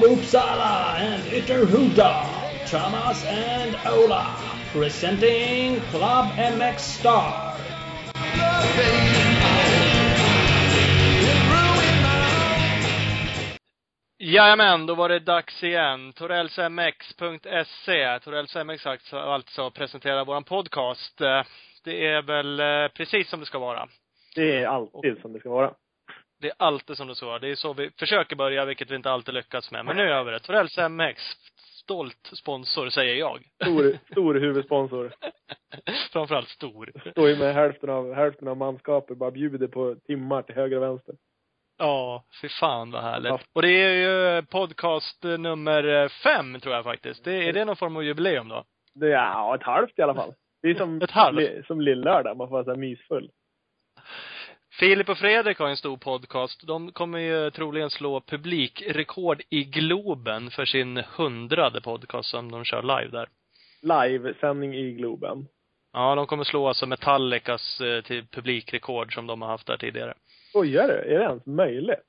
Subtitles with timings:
[0.00, 4.36] from Uppsala and Ytterhuda, Thomas and Ola,
[4.72, 7.54] presenting Club MX Star.
[14.18, 16.12] Jajamän, då var det dags igen.
[16.12, 18.18] Torellsmx.se.
[18.20, 21.20] Torellsmx alltså presenterar våran podcast.
[21.20, 21.42] Eh,
[21.84, 23.88] Det är väl eh, precis som det ska vara.
[24.34, 25.74] Det är alltid som det ska vara.
[26.40, 27.38] Det är alltid som det ska vara.
[27.38, 29.84] Det är så vi försöker börja, vilket vi inte alltid lyckats med.
[29.84, 30.38] Men nu gör vi det.
[30.40, 31.22] Torells MX.
[31.56, 33.42] Stolt sponsor, säger jag.
[33.62, 35.12] Stor, stor huvudsponsor.
[36.12, 36.92] Framförallt stor.
[37.10, 40.82] Står ju med hälften av, hälften av manskapet, bara bjuder på timmar till höger och
[40.82, 41.14] vänster.
[41.78, 43.06] Ja, fy fan vad Ja.
[43.06, 43.46] härligt.
[43.52, 47.24] Och det är ju podcast nummer fem, tror jag faktiskt.
[47.24, 48.64] Det, är det någon form av jubileum då?
[48.94, 50.34] Det är, ja, ett halvt i alla fall.
[50.62, 51.38] Det är som, Ett halvt?
[51.38, 53.30] li- som lillördag, man får vara så här mysfull.
[54.78, 56.66] Filip och Fredrik har en stor podcast.
[56.66, 62.82] De kommer ju troligen slå publikrekord i Globen för sin hundrade podcast som de kör
[62.82, 63.28] live där.
[63.82, 65.46] Livesändning i Globen.
[65.92, 70.14] Ja, de kommer slå alltså Metallicas eh, till publikrekord som de har haft där tidigare.
[70.48, 70.94] Skojar du?
[70.94, 72.07] Är det ens möjligt?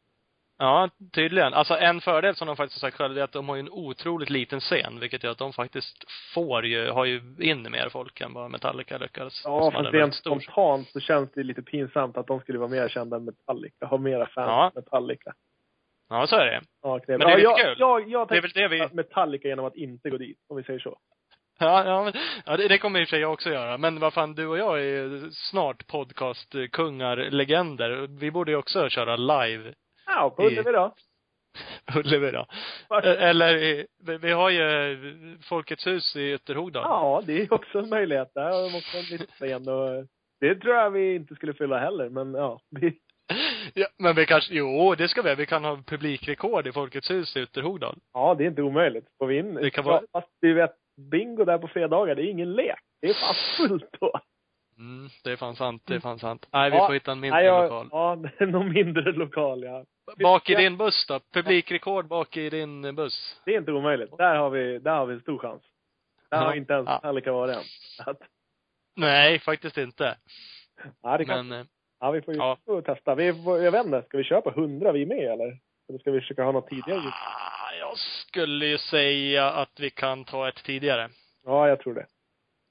[0.61, 1.53] Ja, tydligen.
[1.53, 3.69] Alltså en fördel som de faktiskt har sagt själva är att de har ju en
[3.69, 8.21] otroligt liten scen, vilket gör att de faktiskt får ju, har ju in mer folk
[8.21, 9.41] än vad Metallica lyckades.
[9.45, 13.17] Ja, fast rent spontant så känns det lite pinsamt att de skulle vara mer kända
[13.17, 13.85] än Metallica.
[13.85, 14.65] Ha mera fans Ja.
[14.65, 15.33] än Metallica.
[16.09, 16.61] Ja, så är det.
[16.81, 17.75] Ja, Men det är ja, kul.
[17.77, 20.37] jag, jag, jag Det är tänkte väl det vi, Metallica genom att inte gå dit,
[20.49, 20.97] om vi säger så.
[21.59, 22.13] ja, ja, men,
[22.45, 23.77] ja det, det kommer i och för sig jag också göra.
[23.77, 28.07] Men vad fan, du och jag är ju snart podcastkungar, legender.
[28.19, 29.73] Vi borde ju också köra live
[30.15, 30.93] Ja, på Ullevi då.
[31.99, 32.45] Ullevi då.
[33.03, 33.85] Eller,
[34.17, 34.97] vi, har ju
[35.49, 36.83] Folkets hus i Ytterhogdal.
[36.83, 38.31] Ja, det är också en möjlighet.
[38.33, 40.05] Där har de också en liten scen och
[40.41, 42.59] det tror jag vi inte skulle fylla heller, men ja.
[43.73, 45.35] Ja, men vi kanske, jo, det ska vi.
[45.35, 47.95] Vi kan ha publikrekord i Folkets hus i Ytterhogdal.
[48.13, 49.05] ja, det är inte omöjligt.
[49.17, 50.71] Får vi in, Det kan vara- fast vi vet,
[51.11, 52.79] bingo där på fredagar, det är ingen lek.
[53.01, 53.35] Det är fan
[53.67, 54.19] fullt då.
[54.77, 56.47] Mm, det är fan sant, det är fan sant.
[56.53, 57.87] Nej, vi Ja, får hitta en mindre Nej, jag, lokal.
[57.91, 58.15] Ja,
[58.45, 59.85] nog mindre lokal, ja.
[60.17, 61.19] Bak i din buss då?
[61.33, 63.41] Publikrekord bak i din buss?
[63.45, 64.17] Det är inte omöjligt.
[64.17, 65.63] Där har vi, där har vi en stor chans.
[66.29, 66.43] Där Ja.
[66.43, 66.93] har inte ens Ja.
[66.95, 67.63] Metallica varit än.
[68.05, 68.19] Att,
[68.95, 70.17] Nej, faktiskt inte.
[71.01, 71.65] ja, det kan, Men, eh,
[71.99, 72.81] ja, vi får ju ja.
[72.85, 73.15] testa.
[73.15, 75.57] Vi får, jag vet inte, ska vi köpa hundra vi med eller?
[75.89, 76.99] Eller ska vi försöka ha något tidigare?
[76.99, 81.09] ah, jag skulle ju säga att vi kan ta ett tidigare.
[81.45, 82.05] Ja, jag tror det.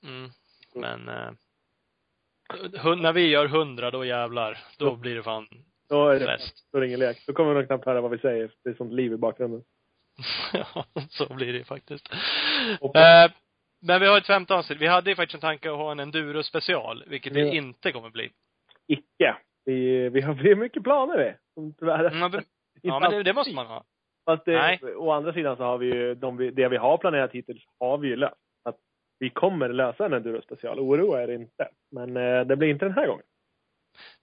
[0.05, 0.31] Mm.
[0.75, 1.31] Men, eh,
[2.97, 4.59] när vi gör hundra, då jävlar.
[4.79, 5.49] Då blir det fan
[5.89, 6.39] Då är det,
[6.73, 7.25] då är det ingen lek.
[7.27, 8.51] Då kommer nog knappt höra vad vi säger.
[8.65, 9.63] Det är sånt liv i bakgrunden.
[10.53, 12.13] ja, så blir det faktiskt.
[12.83, 13.33] Eh,
[13.87, 14.79] men vi har ett femte avsnitt.
[14.81, 17.53] Vi hade ju faktiskt en tanke att ha en enduro special, vilket det Ja.
[17.53, 18.31] inte kommer bli.
[18.87, 19.37] Icke.
[19.65, 21.35] Vi, vi har, vi mycket planer vi.
[21.55, 22.43] Som tyvärr Mm, men-
[22.83, 23.85] Ja, men det, det måste man ha.
[24.27, 24.81] Fast det, Nej.
[24.97, 28.09] å andra sidan så har vi ju, de, det vi har planerat hittills har vi
[28.09, 28.35] ju löst.
[28.65, 28.77] Att
[29.19, 30.79] vi kommer lösa en enduro special.
[30.79, 31.69] Oroa er inte.
[31.91, 33.25] Men eh, det blir inte den här gången.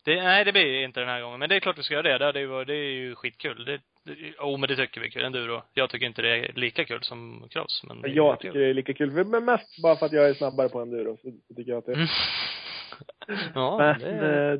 [0.05, 1.39] Det, nej, det blir inte den här gången.
[1.39, 2.31] Men det är klart vi ska göra det.
[2.31, 3.65] Det, är ju- det är ju skitkul.
[3.65, 5.23] Det, det, oh, men det tycker vi är kul.
[5.25, 5.61] Enduro.
[5.73, 8.49] Jag tycker inte det är lika kul som cross, men det är Jag kul.
[8.51, 9.25] tycker det är lika kul.
[9.25, 11.17] Men mest bara för att jag är snabbare på enduro.
[11.21, 12.07] Så, tycker jag att det, Mm.
[13.55, 14.57] Ja, Men, det,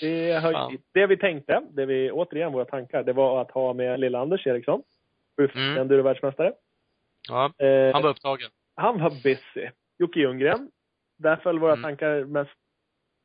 [0.00, 0.72] det, ju Fan.
[0.72, 0.80] dit.
[0.94, 4.46] det vi tänkte, det vi, återigen våra tankar, det var att ha med lilla Anders
[4.46, 4.82] Eriksson.
[5.36, 5.78] Buff Mm.
[5.78, 6.52] enduro-världsmästare.
[7.28, 8.50] ja, Eh, han var upptagen.
[8.76, 9.68] han var busy.
[9.98, 10.70] Jocke Ljunggren.
[11.18, 11.82] Där föll våra Mm.
[11.82, 12.50] tankar mest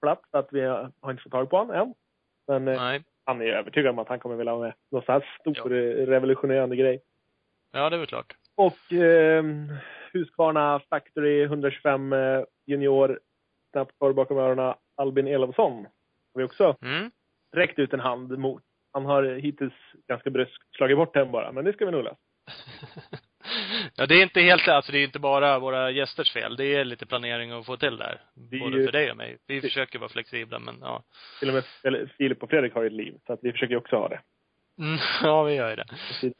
[0.01, 0.61] platt, för att vi
[1.01, 1.93] har inte fått tag på honom än.
[2.47, 3.03] Men eh, Nej.
[3.25, 4.73] han är övertygad om att han kommer vilja vara med.
[4.91, 7.01] Någon sån här stor eh, revolutionerande grej.
[7.71, 8.35] Ja, det är väl klart.
[8.55, 9.43] Och eh,
[10.13, 13.19] Husqvarna Factory 125 eh, junior,
[13.71, 15.73] snabbt kvar bakom öronen, Albin Elofsson.
[16.33, 17.11] Har vi också Mm.
[17.55, 18.63] räckt ut en hand mot.
[18.91, 19.73] Han har hittills
[20.07, 22.17] ganska bryskt slagit bort den bara, men det ska vi nog lösa.
[23.95, 26.55] ja, det är inte helt, alltså det är inte bara våra gästers fel.
[26.55, 28.21] Det är lite planering att få till där.
[28.51, 29.37] är Både ju- för dig och mig.
[29.47, 31.03] Vi försöker vara flexibla, men ja.
[31.39, 33.71] Till och med eller, Filip och Fredrik har ju ett liv, så att vi försöker
[33.73, 34.19] ju också ha det.
[34.79, 35.85] Mm, ja, vi gör ju det.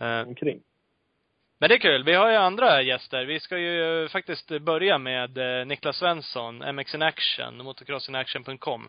[0.06, 0.60] Eh, omkring.
[1.60, 2.04] Men det är kul.
[2.04, 3.26] Vi har ju andra gäster.
[3.26, 8.88] Vi ska ju faktiskt börja med eh, Niklas Svensson, MX in Action, motocrossinaction.com.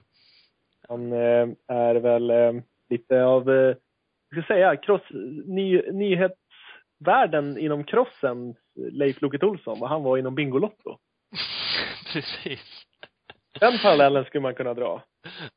[0.88, 2.52] Han eh, är väl eh,
[2.90, 3.74] lite av, eh,
[4.30, 5.02] jag ska säga, cross,
[5.46, 5.82] ny,
[7.00, 10.98] nyhetsvärlden inom crossen, Leif Loket Olsson, vad han var inom Bingolotto.
[12.12, 12.86] Precis.
[13.60, 15.02] Den parallellen skulle man kunna dra.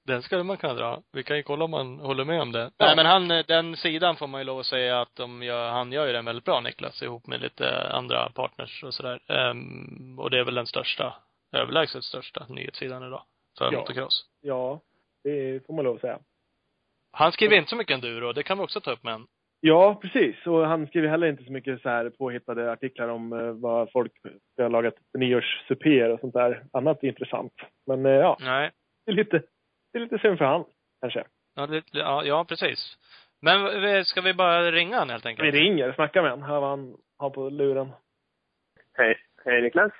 [0.07, 1.01] Den skulle man kunna dra.
[1.11, 2.71] Vi kan ju kolla om man håller med om det.
[2.77, 2.85] Ja.
[2.85, 5.69] Nej men han, eh, den sidan får man ju lov att säga att de gör,
[5.71, 9.19] han gör ju den väldigt bra Niklas, ihop med lite andra partners och sådär.
[9.27, 11.13] Ehm, och det är väl den största,
[11.51, 13.23] överlägset största nyhetssidan idag.
[13.57, 13.79] För Ja.
[13.79, 14.25] motocross.
[14.41, 14.79] Ja,
[15.23, 16.19] det får man lov att säga.
[17.11, 19.27] Han skriver inte så mycket enduro, det kan vi också ta upp med en.
[19.65, 20.47] Ja, precis.
[20.47, 24.11] Och han skriver heller inte så mycket så här påhittade artiklar om eh, vad folk
[24.57, 26.63] har lagat för nyårssupéer och sånt där.
[26.73, 27.53] Annat intressant.
[27.87, 28.71] Men eh, ja, Nej.
[29.05, 29.41] det är lite,
[29.93, 30.65] det är lite synd för han,
[31.01, 31.23] kanske.
[31.55, 32.97] Ja, det, ja, ja, precis.
[33.41, 35.53] Men ska vi bara ringa han helt Vi enkelt?
[35.55, 36.49] ringer, snackar med honom.
[36.49, 37.89] Hör vad han har på luren.
[38.93, 39.17] Hej.
[39.45, 39.91] Hej Niklas.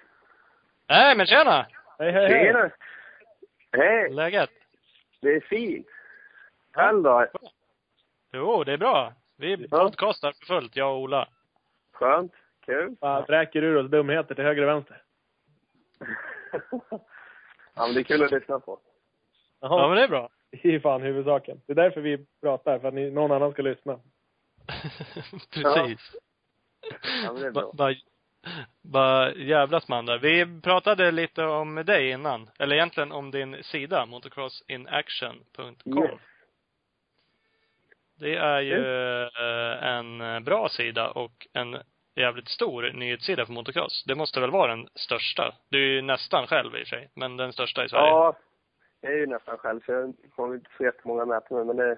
[0.90, 1.66] Nej, men tjena!
[2.00, 2.44] Hej, hej, hej.
[2.46, 2.70] Tjena.
[3.72, 4.10] Hej.
[4.14, 4.50] Läget?
[5.22, 5.88] Det är fint.
[6.74, 7.26] Själv då?
[8.34, 9.14] Jo, det är bra.
[9.44, 9.78] Vi Ja.
[9.78, 11.28] podcastar för fullt, jag och Ola.
[11.94, 12.34] Skönt.
[12.66, 12.96] Kul.
[13.02, 15.02] Bara vräker ur oss dumheter till höger och vänster.
[17.76, 18.80] ja, men det är kul att lyssna på.
[19.60, 20.30] Ja, Jaha, men det är bra.
[20.52, 21.62] det är fan huvudsaken.
[21.66, 24.00] Det är därför vi pratar, för att ni, någon annan ska lyssna.
[25.54, 26.16] Precis.
[27.24, 27.72] Ja, men det är bra.
[27.74, 27.96] Bara
[28.82, 30.18] ba, jävlas man där.
[30.18, 32.50] Vi pratade lite om dig innan.
[32.60, 36.04] Eller egentligen om din sida, motocrossinaction.com.
[36.04, 36.20] Yes.
[38.24, 38.84] Det är ju
[39.24, 41.78] eh, en bra sida och en
[42.16, 44.04] jävligt stor nyhetssida för motocross.
[44.08, 45.54] Det måste väl vara den största?
[45.70, 48.08] Du är ju nästan själv i och för sig, men den största i Sverige.
[48.08, 48.36] Ja,
[49.02, 51.98] jag är ju nästan själv, så jag har inte så jättemånga mätningar, men det är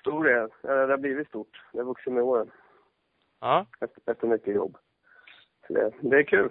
[0.00, 0.48] stor är
[0.86, 1.62] Det har blivit stort.
[1.72, 2.50] Det har vuxit med åren,
[3.40, 3.66] Ja.
[3.80, 4.76] efter, efter mycket jobb.
[5.66, 6.50] Så det, det är kul.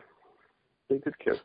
[0.90, 1.38] Riktigt kul.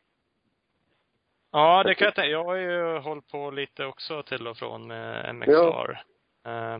[1.50, 2.30] Ja, det kan jag tänka.
[2.30, 5.50] Jag har ju hållit på lite också till och från med MXR.
[5.52, 5.96] Ja.
[6.44, 6.78] Eh,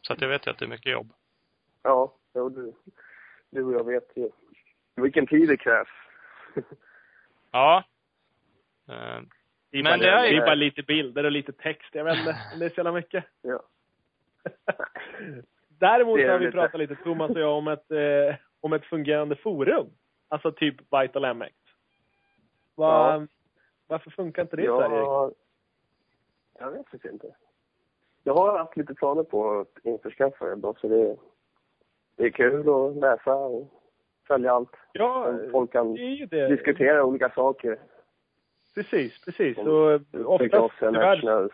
[0.00, 1.12] Så att jag vet ju att det är mycket jobb.
[1.82, 2.72] Ja, jo, du,
[3.50, 4.30] du och jag vet ju
[4.96, 5.88] vilken tid det krävs.
[7.50, 7.84] Ja.
[8.88, 9.20] Eh,
[9.70, 11.94] Det är, Men det är ju- det är bara lite bilder och lite text.
[11.94, 13.24] Jag vet inte om det är så jävla mycket.
[13.42, 13.62] ja.
[15.68, 19.36] Däremot har vi lite- pratat lite, Thomas och jag, om ett, eh, om ett fungerande
[19.36, 19.86] forum.
[20.28, 21.54] Alltså typ Vital MX.
[22.74, 23.26] Va, Ja.
[23.86, 24.96] Varför funkar inte det i Sverige?
[24.96, 25.32] Ja,
[26.58, 27.34] jag vet faktiskt inte.
[28.28, 31.16] Jag har haft lite planer på att införskaffa det så det,
[32.16, 33.68] det är kul att läsa och
[34.26, 34.76] följa allt.
[34.92, 35.94] Ja, folk kan
[36.48, 37.78] diskutera olika saker.
[38.74, 39.58] Precis, precis.
[39.58, 41.50] Och Tycka oftast, tyvärr,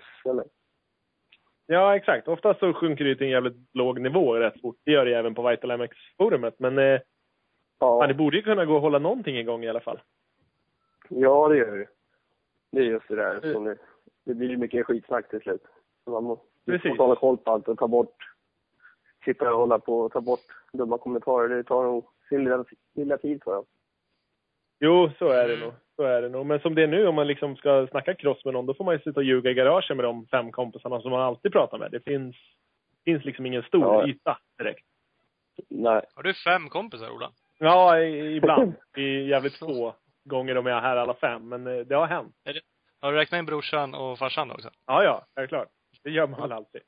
[1.67, 2.29] ja exakt.
[2.29, 4.77] Oftast så sjunker det till en jävligt låg nivå rätt fort.
[4.85, 6.55] Det gör det även på Vital MX-forumet.
[6.59, 7.01] Men eh,
[7.79, 10.01] Ja, det borde ju kunna gå att hålla någonting igång i alla fall.
[11.09, 11.87] ja, det gör det.
[12.73, 13.77] Det är just det där som det,
[14.25, 15.65] det blir mycket skitsnack till slut.
[16.07, 16.89] Man må- Precis.
[16.89, 18.17] måste hålla koll på allt och ta bort,
[19.25, 20.41] sitta och hålla på och ta bort
[20.73, 21.49] dumma kommentarer.
[21.49, 22.65] Det tar nog sin lilla,
[22.95, 23.65] lilla tid för dem.
[24.81, 25.73] Jo, så är det nog.
[25.97, 26.47] Så är det nog.
[26.47, 28.85] Men som det är nu, om man liksom ska snacka cross med någon, då får
[28.85, 31.79] man ju sitta och ljuga i garagen med de fem kompisarna som man alltid pratar
[31.79, 31.91] med.
[31.91, 32.37] Det finns,
[33.05, 34.07] finns liksom ingen stor Ja.
[34.09, 34.87] yta direkt.
[35.69, 36.03] Nej.
[36.15, 37.31] har du fem kompisar, Ola?
[37.59, 38.73] Ja, i- ibland.
[38.97, 39.95] Är jävligt få
[40.25, 42.35] gånger de är här alla fem, men eh, det har hänt.
[43.01, 44.71] Har du räknat in brorsan och farsan också?
[44.87, 45.69] Ja, ja, självklart.
[46.05, 46.83] Det gör man alltid.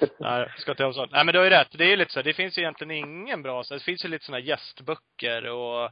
[0.18, 1.12] Nej, jag ska inte ha sånt.
[1.12, 1.78] Nej, men du har ju rätt.
[1.78, 2.22] Det är lite så.
[2.22, 5.90] Det finns ju egentligen ingen bra, så det finns ju lite såna gästböcker och,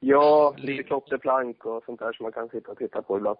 [0.00, 3.38] Ja, lite klotterplank och sånt där som man kan sitta och titta på ibland.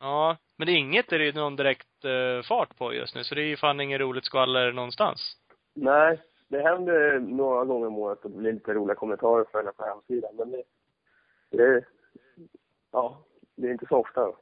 [0.00, 0.36] ja.
[0.56, 3.34] Men det är inget är det ju någon direkt eh, fart på just nu, så
[3.34, 5.36] det är ju fan inget roligt skvaller någonstans.
[5.74, 9.72] Nej, det händer några gånger om året att det blir lite roliga kommentarer för henne
[9.72, 10.36] på hemsidan.
[10.36, 10.62] Men det,
[11.50, 11.84] det,
[12.92, 13.24] ja,
[13.56, 14.32] det är inte så ofta.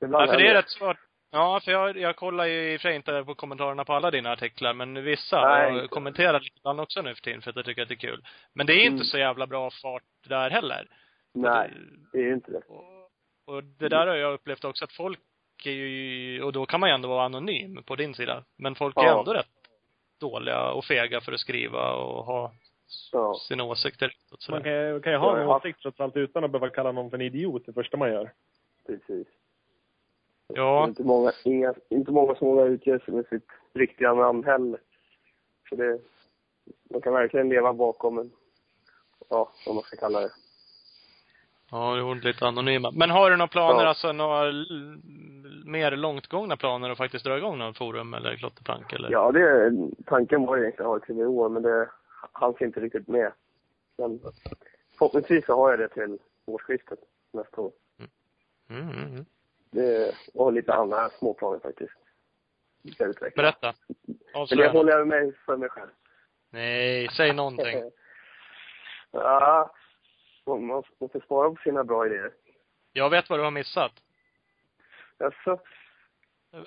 [0.00, 1.05] Ibland Ja, för det är rätt svårt.
[1.36, 4.10] Ja, för jag, jag kollar ju i och för sig inte på kommentarerna på alla
[4.10, 5.48] dina artiklar, men vissa.
[5.48, 5.88] Nej, jag inte.
[5.88, 8.22] kommenterar lite grann också nu för tiden, för att jag tycker att det är kul.
[8.52, 9.04] Men det är inte Mm.
[9.04, 10.86] så jävla bra fart där heller.
[11.34, 11.70] Nej,
[12.12, 12.58] det är ju inte det.
[12.68, 13.10] Och,
[13.56, 15.20] och det där har jag upplevt också, att folk
[15.64, 18.44] är ju, och då kan man ju ändå vara anonym på din sida.
[18.58, 19.18] Men folk är Ja.
[19.18, 19.46] ändå rätt
[20.20, 22.52] dåliga och fega för att skriva och ha
[23.12, 23.34] Ja.
[23.48, 24.12] sina åsikter.
[24.32, 24.58] Och sådär.
[24.58, 25.56] Man kan, ju- kan ju ha en ja.
[25.56, 28.32] åsikt trots allt utan att behöva kalla någon för en idiot det första man gör.
[28.86, 29.26] Precis.
[30.48, 34.14] Det är Ja, inte många, inga, inte många som vågar utge sig med sitt riktiga
[34.14, 34.80] namn heller.
[35.68, 35.98] Så det,
[36.90, 38.30] man kan verkligen leva bakom en,
[39.28, 40.30] ja, vad man ska kalla det.
[41.70, 42.90] ja, det är lite anonyma.
[42.90, 43.88] Men har du några planer, Ja.
[43.88, 44.52] alltså några
[45.64, 49.10] mer långtgångna planer att faktiskt dra igång något forum eller klotterplank eller?
[49.10, 49.72] Ja, det,
[50.06, 51.90] tanken var egentligen att ha det till i år, men det
[52.32, 53.32] hanns inte riktigt med.
[53.98, 54.20] Men
[54.98, 56.98] förhoppningsvis så har jag det till årsskiftet
[57.32, 57.72] nästa år.
[58.68, 59.24] Mm, mm, mm.
[59.76, 61.92] Det, och lite andra småplaner faktiskt.
[62.82, 63.42] Vi ska utveckla.
[63.42, 63.74] Berätta.
[63.88, 64.70] Men det Avslöja.
[64.70, 65.90] håller jag mig för mig själv.
[66.50, 67.90] Nej, säg någonting.
[69.10, 69.74] ja,
[70.46, 70.64] man
[71.00, 72.32] måste spara på sina bra idéer.
[72.92, 73.92] Jag vet vad du har missat.
[75.18, 75.58] Alltså,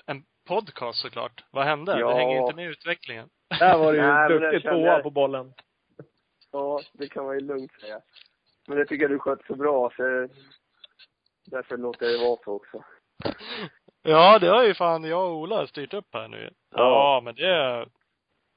[0.06, 1.44] En podcast såklart.
[1.50, 1.98] Vad hände?
[2.00, 2.08] Ja.
[2.08, 3.28] Du hänger ju inte med i utvecklingen.
[3.58, 5.52] Där var du ju Nej, duktig kände- tvåa på bollen.
[6.52, 8.00] ja, det kan man ju lugnt säga.
[8.68, 10.28] Men det tycker jag du sköt så bra, så
[11.46, 12.84] därför låter jag det vara så också.
[14.02, 16.50] Ja, det har ju fan jag och Ola styrt upp här nu.
[16.74, 17.20] Ja, Ja.
[17.24, 17.86] men det,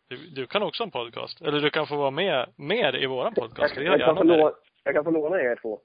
[0.09, 1.41] Du, du kan också ha en podcast.
[1.41, 3.75] Eller du kan få vara med mer i våran podcast.
[3.75, 4.51] Jag, gör jag, kan få låna,
[4.83, 5.79] jag kan få låna er två.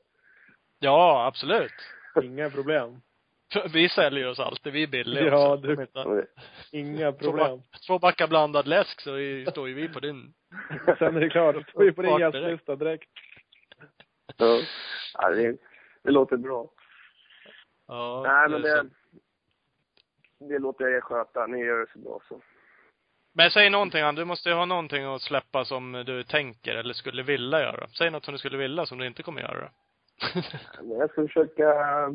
[0.79, 1.73] Ja, absolut.
[2.23, 3.01] Inga problem.
[3.73, 4.73] Vi säljer oss alltid.
[4.73, 5.67] Vi är billiga Ja, också.
[5.67, 6.27] du-
[6.73, 7.63] Inga problem.
[7.87, 9.11] två backar blandad läsk så
[9.51, 10.35] står ju vi på din.
[10.99, 11.55] Sen är det klart.
[11.55, 12.35] Då står vi på din direkt.
[12.35, 13.09] gästlista direkt.
[14.37, 14.61] Ja.
[15.15, 15.57] ja det,
[16.05, 16.67] det låter bra.
[17.89, 18.87] Ja, Nej, men det,
[20.39, 21.47] det låter jag er sköta.
[21.47, 22.41] Ni gör det så bra så.
[23.33, 24.15] Men säg någonting, han.
[24.15, 27.89] Du måste ju ha någonting att släppa som du tänker eller skulle vilja göra.
[27.89, 29.71] Säg något som du skulle vilja som du inte kommer göra.
[30.83, 32.13] Jag ska försöka, jag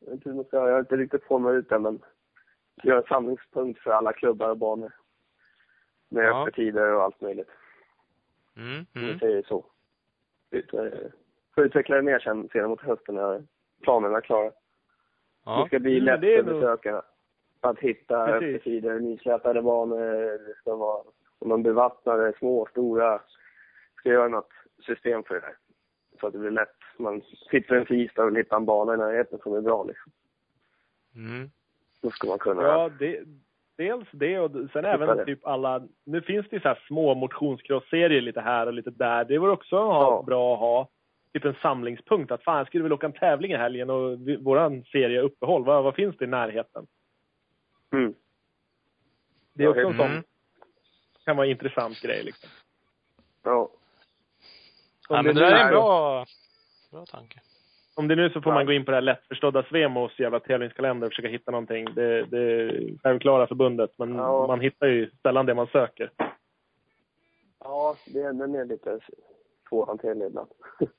[0.00, 2.02] vet inte man ska, jag har inte riktigt format ut det men
[2.82, 4.92] göra en samlingspunkt för alla klubbar och banor.
[6.08, 6.42] Med Ja.
[6.42, 7.50] öppettider och allt möjligt.
[8.56, 9.18] Mm, mm.
[9.18, 9.66] säger så.
[10.50, 10.84] Ut, eh,
[11.54, 13.42] Får utveckla det mer sen, sedan mot hösten när
[13.82, 14.52] planerna är klara.
[15.44, 15.66] Det Ja.
[15.66, 17.02] ska bli Mm, lätt det är för nog- besökarna.
[17.60, 18.48] Att hitta Precis.
[18.54, 19.98] öppettider, nyslätade banor,
[20.48, 21.02] det ska vara
[21.38, 23.20] om de bevattnade, små, stora.
[23.98, 24.50] Ska göra något
[24.86, 25.56] system för det där.
[26.20, 26.76] Så att det blir lätt.
[26.98, 30.12] Man sitter en tisdag och vill hitta en bana i närheten som är bra liksom.
[31.16, 31.50] Mm.
[32.02, 32.62] Då ska man kunna...
[32.62, 33.20] Ja, det,
[33.76, 35.24] dels det och sen även det.
[35.24, 39.24] typ alla, nu finns det ju så här små motionscross-serier lite här och lite där.
[39.24, 40.22] Det vore också ha, Ja.
[40.26, 40.88] bra att ha
[41.32, 42.32] typ en samlingspunkt.
[42.32, 45.84] Att fan, jag skulle vilja åka en tävling i helgen och våran serie uppehåll, vad,
[45.84, 46.86] vad finns det i närheten?
[47.92, 48.14] Mm.
[49.54, 49.98] Det är också en Mm.
[50.12, 50.22] sån,
[51.24, 52.48] kan vara en intressant grej liksom.
[53.42, 53.60] Ja.
[53.60, 53.68] Om,
[55.08, 56.24] Ja, det men det nu där är en är- bra,
[56.90, 57.40] bra tanke.
[57.94, 58.54] om det nu så får Ja.
[58.54, 61.84] man gå in på det här lättförstådda Svemos jävla tävlingskalender och försöka hitta någonting.
[61.94, 64.46] Det, det är självklara förbundet, men Ja.
[64.46, 66.10] man hittar ju sällan det man söker.
[67.58, 68.98] Ja, det, den är lite
[69.68, 70.48] svårhanterlig ibland.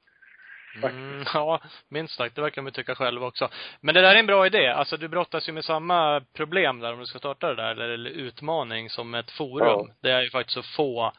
[0.83, 2.35] Mm, ja, minst sagt.
[2.35, 3.49] Det verkar man tycka själv också.
[3.81, 4.67] Men det där är en bra idé.
[4.67, 7.89] Alltså du brottas ju med samma problem där om du ska starta det där, eller,
[7.89, 9.87] eller utmaning som ett forum.
[9.87, 9.95] Ja.
[10.01, 11.13] Det är ju faktiskt att få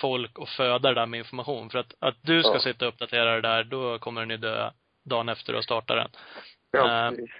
[0.00, 1.70] folk att föda det där med information.
[1.70, 2.60] För att, att du ska Ja.
[2.60, 4.70] sitta och uppdatera det där, då kommer den ju dö
[5.04, 6.08] dagen efter du har startat den.
[6.70, 7.30] Ja, precis.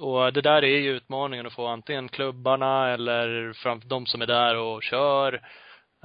[0.00, 4.26] Och det där är ju utmaningen att få antingen klubbarna eller fram de som är
[4.26, 5.34] där och kör.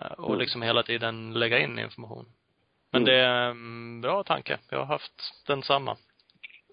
[0.02, 0.40] eh, Och Mm.
[0.40, 2.26] liksom hela tiden lägga in information.
[2.94, 3.06] Men Mm.
[3.14, 4.58] det är en bra tanke.
[4.70, 5.98] Jag har haft densamma.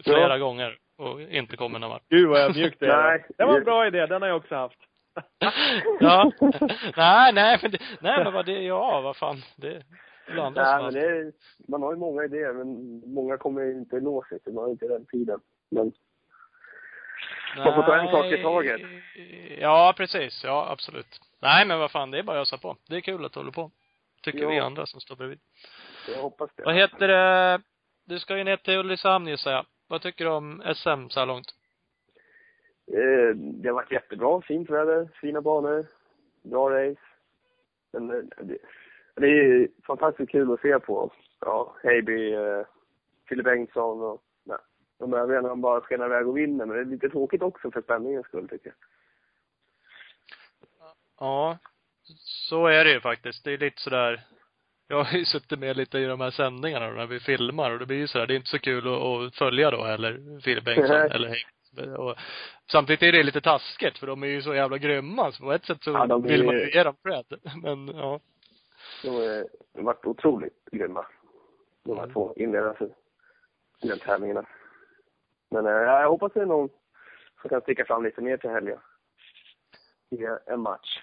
[0.04, 0.38] Flera Ja.
[0.38, 2.08] gånger och inte kommit någon vart.
[2.08, 3.02] Gud vad ödmjukt det är.
[3.02, 3.24] Nej.
[3.38, 4.78] Det var en bra idé, den har jag också haft.
[6.00, 6.32] ja.
[6.96, 9.42] nej, nej, men det, nej men vad det, ja, vad fan.
[9.56, 9.82] Det
[10.34, 10.50] Nej,
[10.82, 11.32] men det är,
[11.68, 12.68] man har ju många idéer, men
[13.14, 15.40] många kommer ju inte nå sig, man har inte den tiden.
[15.70, 15.92] Men
[17.56, 18.42] man får ta en sak i Nej.
[18.42, 18.80] taget.
[19.60, 20.44] Ja, precis.
[20.44, 21.20] Ja, absolut.
[21.42, 22.76] Nej, men vad fan, det är bara att ösa på.
[22.88, 23.70] Det är kul att du håller på.
[24.22, 24.48] Tycker Ja.
[24.48, 25.38] vi andra som står bredvid.
[26.08, 26.62] Jag hoppas det.
[26.62, 27.62] Vad heter det?
[28.04, 29.66] Du ska ju ner till Ulricehamn gissar jag.
[29.88, 31.54] Vad tycker du om SM så här långt?
[32.86, 35.86] Eh, det har varit jättebra, fint väder, fina banor,
[36.42, 37.00] bra race.
[37.92, 38.58] Men eh, det,
[39.14, 41.12] det är fantastiskt kul att se på.
[41.40, 42.66] Ja, Heiby, eh,
[43.28, 44.58] Fille Bengtsson och nej,
[44.98, 46.66] de övriga när de bara skenar iväg och vinner.
[46.66, 48.76] Men det är lite tråkigt också för spänningens skull tycker jag.
[51.18, 51.58] Ja,
[52.24, 53.44] så är det ju faktiskt.
[53.44, 54.20] Det är lite sådär
[54.90, 57.86] jag har ju suttit med lite i de här sändningarna när vi filmar och det
[57.86, 60.96] blir ju sådär, det är inte så kul att, att följa då heller, Filip Bengtsson
[60.96, 61.10] Nej.
[61.10, 61.44] eller.
[62.00, 62.16] Och
[62.72, 65.64] samtidigt är det lite taskigt för de är ju så jävla grymma så på ett
[65.64, 67.24] sätt så Ja, de vill man ju- ge dem cred.
[67.62, 68.20] Men ja.
[69.02, 71.06] De har varit otroligt grymma.
[71.84, 72.12] De här Mm.
[72.14, 72.74] två inledarna
[73.82, 74.46] i den tävlingarna.
[75.50, 76.68] Men eh, jag hoppas det är någon
[77.40, 78.78] som kan sticka fram lite mer till helgen.
[80.10, 80.98] I en match.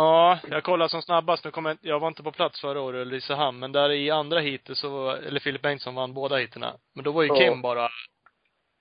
[0.00, 1.44] Ja, jag kollar som snabbast.
[1.44, 4.10] Nu kommer jag, jag var inte på plats förra året i Ulricehamn, men där i
[4.10, 6.76] andra heatet så, eller Filip Bengtsson vann båda heaterna.
[6.94, 7.34] Men då var ju Ja.
[7.34, 7.88] Kim bara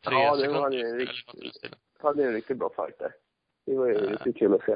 [0.05, 3.11] tre Ja, det sekunder var ju efter, riktigt- hade en riktigt bra fight där.
[3.65, 3.99] Det var ju Ja.
[4.11, 4.75] riktigt kul att se.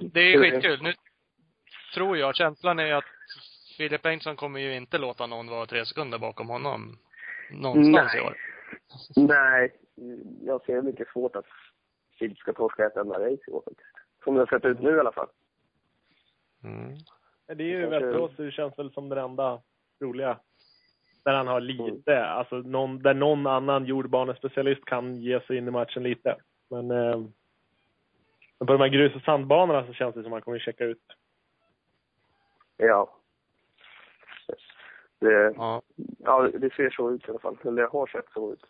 [0.00, 0.82] Det är skitkul.
[0.82, 0.94] Nu
[1.94, 3.04] tror jag, känslan är att
[3.76, 6.98] Filip Bengtsson kommer ju inte låta någon vara tre sekunder bakom honom
[7.50, 8.18] någonstans Nej.
[8.18, 8.36] i år.
[9.16, 9.76] Nej,
[10.46, 11.46] jag ser mycket svårt att
[12.18, 13.86] Filip ska torska ett enda race i år faktiskt.
[14.24, 15.28] Som det har sett ut nu i alla fall.
[16.64, 16.94] Mm.
[17.46, 19.60] Det är ju Kanske- Västerås, det känns väl som den enda
[20.00, 20.38] roliga.
[21.24, 25.70] Där han har lite, alltså någon, där någon annan jordbanespecialist kan ge sig in i
[25.70, 26.36] matchen lite.
[26.68, 27.18] Men, eh,
[28.58, 30.84] men på de här grus och sandbanorna så känns det som att han kommer checka
[30.84, 31.02] ut.
[32.76, 33.16] Ja.
[35.18, 35.82] Det, Ja.
[36.18, 37.56] ja, det ser så ut i alla fall.
[37.62, 38.64] Eller det har sett så ut.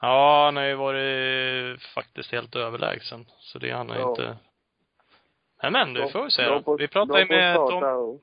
[0.00, 3.26] Ja, han har ju varit faktiskt helt överlägsen.
[3.38, 4.10] Så det är han har Ja.
[4.10, 4.36] inte
[5.62, 6.76] Men men, du får vi se då.
[6.76, 8.20] Vi pratade ju med Tom,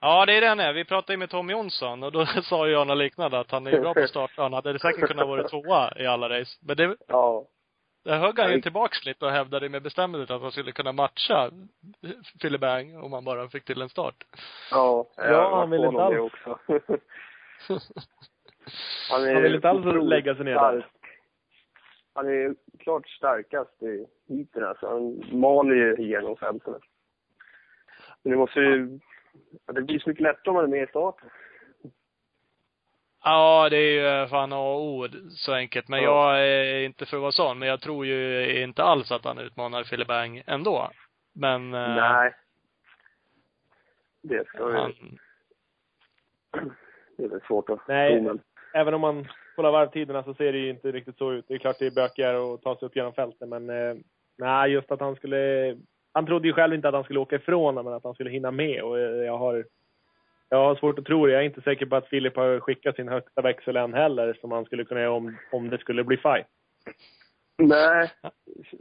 [0.00, 0.72] Ja, det är det han är.
[0.72, 3.66] Vi pratade ju med Tom Jonsson och då sa ju jag något liknande att han
[3.66, 4.42] är bra på att starta.
[4.42, 6.58] Han hade säkert kunnat vara tvåa i alla race.
[6.62, 7.44] Men det, Ja.
[8.04, 8.62] Där högg han ju Nej.
[8.62, 11.50] tillbaks lite och hävdade med bestämdhet att han skulle kunna matcha
[12.40, 14.14] Philly Bang om han bara fick till en start.
[14.70, 16.16] Ja, Ja, jag var han vill på inte alls.
[16.18, 16.58] också.
[19.10, 20.86] Han, är Han vill inte alls lägga sig ner där.
[22.14, 24.86] Han är klart starkast i heaten alltså.
[24.86, 26.80] Han maler ju igenom fälten.
[28.22, 28.98] Men det måste ju...
[29.66, 31.28] ja, Det blir så mycket lättare om man är med i starten.
[33.24, 35.88] Ja, det är ju fan A och O så enkelt.
[35.88, 36.38] Men Ja.
[36.38, 39.38] jag är inte för att vara sån, men jag tror ju inte alls att han
[39.38, 40.90] utmanar Philly Bang ändå.
[41.32, 42.34] Men eh, Nej.
[44.22, 44.76] Det ska ju...
[44.76, 44.92] han,
[47.16, 48.12] Det är väl svårt att Nej.
[48.12, 48.40] tro, men...
[48.76, 51.44] Även om man kollar varvtiderna så ser det ju inte riktigt så ut.
[51.48, 53.96] Det är klart det är bökigare att ta sig upp genom fältet, men eh,
[54.38, 55.76] nej, just att han skulle...
[56.12, 58.50] Han trodde ju själv inte att han skulle åka ifrån, men att han skulle hinna
[58.50, 58.82] med.
[58.82, 59.64] Och eh, jag har,
[60.48, 61.32] jag har svårt att tro det.
[61.32, 64.52] Jag är inte säker på att Filip har skickat sin högsta växel än heller, som
[64.52, 66.46] han skulle kunna göra om, om det skulle bli fight.
[67.58, 68.10] Nej.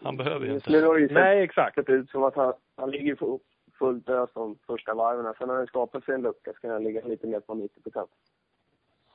[0.03, 0.71] han behöver ju inte.
[0.71, 1.75] nu har det ju sett, Nej, exakt.
[1.75, 3.39] sett ut som att han, han ligger på
[3.79, 5.33] fullt ös de första varven.
[5.37, 7.81] Sen har det skapat sig en lucka, så kan han ligga lite mer på 90
[7.81, 8.11] procent.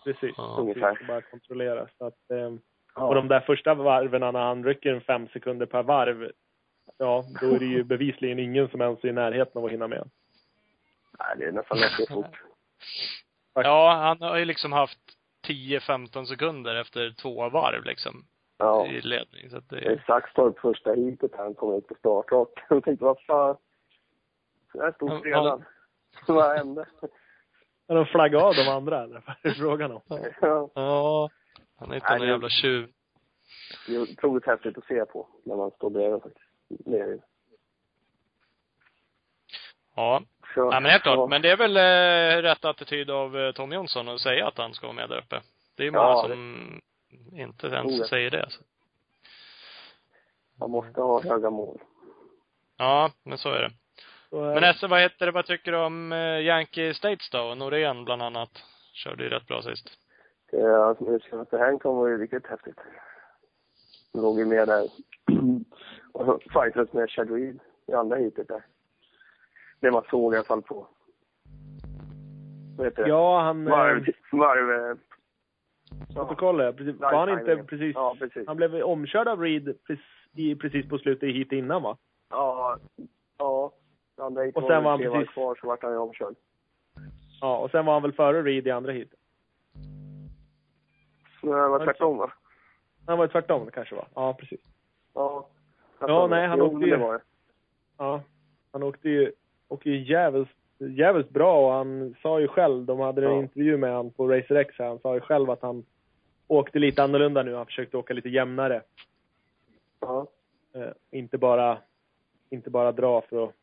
[0.04, 0.34] Precis.
[0.36, 0.56] Ja.
[0.60, 0.90] Ungefär.
[0.90, 1.90] Det ska bara kontrolleras.
[1.98, 2.52] Så att, eh,
[2.94, 3.08] Ja.
[3.08, 6.30] Och de där första varven när han rycker en fem sekunder per varv,
[6.98, 9.88] ja, då är det ju bevisligen ingen som ens är i närheten av att hinna
[9.88, 10.10] med.
[11.18, 12.42] Nej, det är nästan lätt fort.
[13.54, 14.98] Ja, han har ju liksom haft
[15.48, 18.24] 10-15 sekunder efter två varv liksom.
[18.58, 18.86] Ja.
[18.86, 19.50] I ledning.
[19.50, 22.48] Så att det Det Saxtorp första heatet han kom ut på startrak.
[22.68, 23.56] Jag tänkte, vad fan.
[24.72, 25.64] Så här stod Ja, redan.
[26.26, 26.86] Vad hände?
[27.90, 30.00] Men de flaggade av de andra, eller vad är det frågan om?
[30.40, 30.70] Ja.
[30.74, 31.30] ja.
[31.78, 32.90] Han är inte Nej, någon det- jävla tjuv.
[33.86, 36.46] Det är otroligt häftigt att se på när man står bredvid faktiskt.
[36.68, 37.22] Det är det.
[39.96, 40.22] Ja.
[40.54, 41.16] Så, ja, men helt klart.
[41.16, 41.26] ja.
[41.26, 44.74] Men det är väl eh, rätt attityd av eh, Tom Jonsson att säga att han
[44.74, 45.40] ska vara med där uppe.
[45.76, 46.80] Det är ju många Ja, som
[47.32, 48.06] inte ens ja.
[48.06, 48.46] säger det.
[48.50, 48.62] Så.
[50.58, 51.78] Man måste ha höga mål.
[52.76, 53.70] Ja, men så är det.
[54.30, 57.54] Så, eh, Men Esse, vad heter det, vad tycker du om eh, Yankee States då?
[57.54, 58.50] Norén bland annat.
[58.92, 59.88] Körde ju rätt bra sist.
[60.86, 62.78] Alltså, det senaste Hancock var ju riktigt häftigt.
[64.14, 64.82] Låg ju med där.
[66.12, 68.62] Och så fightades med Chad Reed i andra heatet där.
[69.80, 70.86] Det man såg i alla fall på.
[72.76, 73.08] Vad heter det?
[73.08, 73.66] Ja, han...
[73.66, 74.96] eh, Varv, varv,
[76.14, 76.14] ja.
[76.14, 77.00] Protokollet, precis.
[77.00, 77.94] Var han inte precis...
[77.94, 78.46] Ja, precis.
[78.46, 81.96] Han blev omkörd av Reed precis, precis på slutet i hit innan, va?
[82.30, 82.78] Ja,
[83.38, 83.72] ja.
[84.20, 86.34] Andra heatet Och sen var han precis- kvar så vart han ju omkörd.
[87.40, 89.14] Ja, och sen var han väl före Reed i andra hit.
[91.42, 92.32] Men det var tvärtom va?
[93.06, 94.08] Han var tvärtom det kanske var.
[94.14, 94.60] Ja, precis.
[95.14, 95.46] Ja.
[96.00, 97.20] Ja, nej, han åkte ju- var det.
[97.98, 98.22] Ja.
[98.72, 99.32] Han åkte ju,
[99.68, 103.38] åkte ju jävligt, jävligt bra och han sa ju själv, de hade en Ja.
[103.38, 105.84] intervju med han på Racer X här, han sa ju själv att han
[106.46, 107.54] åkte lite annorlunda nu.
[107.54, 108.82] Han försökte åka lite jämnare.
[110.00, 110.26] Ja.
[110.74, 111.78] Eh, inte bara,
[112.50, 113.54] inte bara dra för att,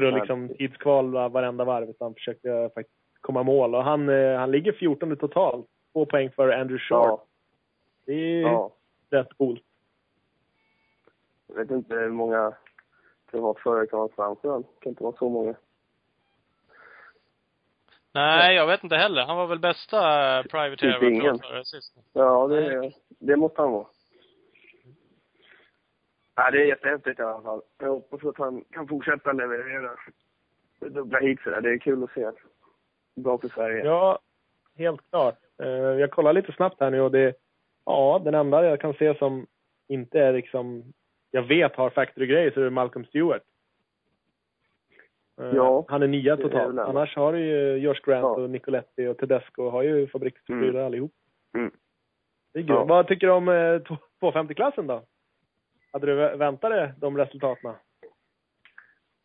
[0.00, 3.74] för att liksom tidskvala varenda varv, utan försökte faktiskt komma mål.
[3.74, 5.66] Och han, eh, han ligger 14 totalt.
[5.92, 7.06] Två poäng för Andrew Short.
[7.06, 7.24] Ja.
[8.06, 8.70] Det är ja.
[9.10, 9.62] rätt coolt.
[11.46, 12.52] Jag vet inte hur många
[13.62, 15.54] förra kan framför Det kan inte vara så många.
[18.12, 19.22] Nej, jag vet inte heller.
[19.22, 19.98] Han var väl bästa
[20.42, 21.94] privateer Typ sist.
[22.12, 23.86] Ja, det, det måste han vara.
[26.38, 27.60] Ja, det är jättehäftigt i alla fall.
[27.78, 29.90] Jag hoppas att han kan fortsätta leverera
[30.80, 31.60] dubbla hit sådär.
[31.60, 32.30] Det är kul att se.
[33.16, 33.84] Bra för Sverige.
[33.84, 34.18] Ja,
[34.76, 35.38] helt klart.
[35.62, 37.34] Eh, Jag kollar lite snabbt här nu och det,
[37.86, 39.46] ja, den enda jag kan se som
[39.88, 40.84] inte är liksom,
[41.30, 43.42] jag vet har factory-grejer så är det Malcolm Stewart.
[45.40, 46.78] Eh, Ja, Han är nia totalt.
[46.78, 48.28] Annars har du ju Josh Grant Ja.
[48.42, 50.86] och Nicoletti och Tedesco har ju fabriksprylar Mm.
[50.86, 51.12] allihop.
[51.54, 51.70] Mm.
[52.52, 52.78] Det är grymt.
[52.78, 52.84] Ja.
[52.84, 53.80] Vad tycker du om eh,
[54.20, 55.02] 250-klassen då?
[55.92, 57.74] Hade du vä- väntat dig de resultaten?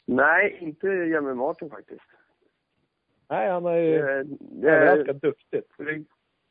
[0.06, 2.02] Nej, inte Jeremy Martin faktiskt.
[3.30, 5.72] Nej, han har ju Det, det, överraskat duktigt.
[5.78, 6.04] det,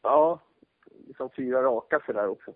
[0.03, 0.41] ja,
[1.07, 2.55] liksom fyra raka sådär också.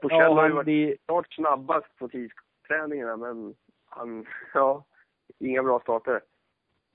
[0.00, 3.54] Porchell Ja, har ju han, varit klart snabbast på tidsträningarna, men
[3.86, 4.84] han, ja,
[5.38, 6.20] inga bra starter.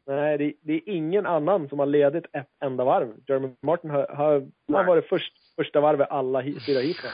[0.06, 3.14] Nej, det, det är ingen annan som har ledit ett enda varv.
[3.28, 7.12] Jeremy Martin har, har han varit först, första varvet alla fyra heaten.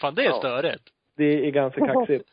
[0.00, 0.38] Fan, det är Ja.
[0.38, 0.88] störigt.
[1.16, 2.28] Det är ganska kaxigt.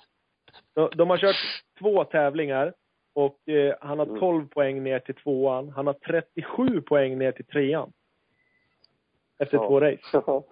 [0.96, 1.36] De, har kört
[1.80, 2.74] två tävlingar
[3.14, 4.20] och eh, han har Mm.
[4.20, 5.70] 12 poäng ner till tvåan.
[5.70, 7.92] Han har 37 poäng ner till trean.
[9.40, 9.68] Efter Ja.
[9.68, 10.00] två race.
[10.28, 10.44] Ja.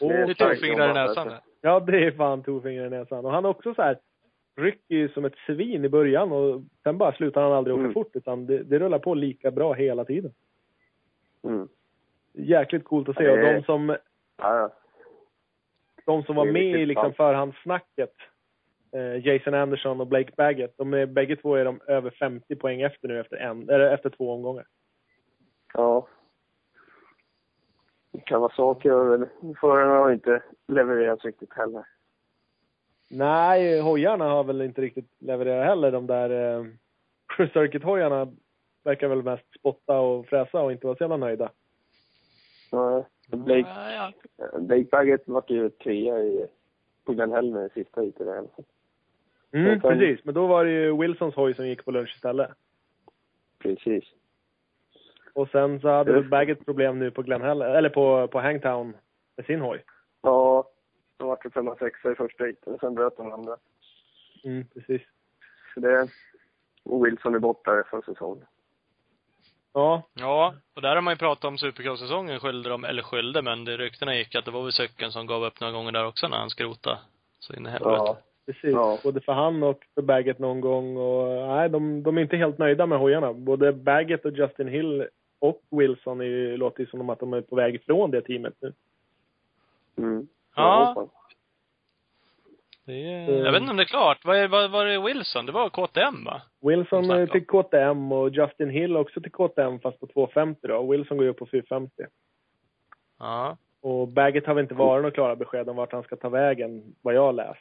[0.00, 1.28] Och, Det är tofingrar i näsan.
[1.28, 1.42] alltså.
[1.60, 3.24] ja, det är fan tofingrar i näsan.
[3.26, 3.98] Och han är också så här
[4.56, 7.94] rycker ju som ett svin i början och sen bara slutar han aldrig åka Mm.
[7.94, 10.32] fort utan det, det rullar på lika bra hela tiden.
[11.44, 11.68] Mm.
[12.32, 13.30] Jäkligt coolt att se.
[13.30, 13.96] Och de som Ja,
[14.58, 14.72] ja.
[16.06, 18.12] De som var med i liksom förhandssnacket,
[18.92, 22.82] eh, Jason Anderson och Blake Baggett, de är, bägge två är de över 50 poäng
[22.82, 24.66] efter nu efter, en, eller efter två omgångar.
[25.74, 26.08] Ja.
[28.24, 28.88] Kawasaki
[29.60, 31.84] förarna har inte levererat riktigt heller.
[33.10, 35.92] Nej, hojarna har väl inte riktigt levererat heller.
[35.92, 36.66] De där eh,
[37.52, 38.36] circuit-hojarna
[38.84, 41.50] verkar väl mest spotta och fräsa och inte vara så jävla nöjda.
[42.72, 43.04] Nej.
[43.26, 44.58] Blake, Ja, ja.
[44.58, 46.46] Blake Baggett vart ju trea i,
[47.04, 48.64] på Glen Helmer i sista heatet i alla fall.
[49.52, 52.50] Mm, sen- precis, men då var det ju Wilsons hoj som gick på lunch istället.
[53.58, 54.04] Precis.
[55.32, 58.96] Och sen så hade väl Baggett problem nu på Glen Hell, eller på, på Hangtown
[59.36, 59.84] med sin hoj.
[60.22, 60.68] Ja,
[61.16, 63.56] de vart ju femma, sexa i första heatet och sen bröt de andra.
[64.44, 65.02] Mm, precis.
[65.74, 66.08] Så det...
[66.82, 68.46] Och Wilson är borta för säsongen.
[69.76, 73.64] Ja, Ja, och där har man ju pratat om Supercross-säsongen skyllde de, eller skyllde, men
[73.64, 76.28] det ryktena gick att det var väl cykeln som gav upp några gånger där också
[76.28, 76.98] när han skrotade.
[77.38, 77.94] Så in i helvete.
[77.96, 78.18] Ja.
[78.46, 78.72] precis.
[78.72, 78.98] Ja.
[79.02, 80.96] Både för han och för Baggett någon gång.
[80.96, 83.32] Och, nej, de, de är inte helt nöjda med hojarna.
[83.32, 85.08] Både Baggett och Justin Hill
[85.38, 88.54] och Wilson är, ju- låter ju som att de är på väg ifrån det teamet
[88.60, 88.72] nu.
[89.98, 90.28] Mm.
[90.56, 90.84] Ja.
[90.96, 91.10] Hoppas.
[92.86, 93.44] Det är, Mm.
[93.44, 94.24] jag vet inte om det är klart.
[94.24, 95.46] Vad är, vad var det Wilson?
[95.46, 96.42] Det var KTM va?
[96.60, 100.90] Wilson eh, till KTM och Justin Hill också till KTM fast på 250 då.
[100.90, 101.92] Wilson går ju upp på 450.
[103.18, 103.56] Ja.
[103.80, 106.94] Och Baggett har väl inte varit några klara besked om vart han ska ta vägen,
[107.02, 107.60] vad jag har läst.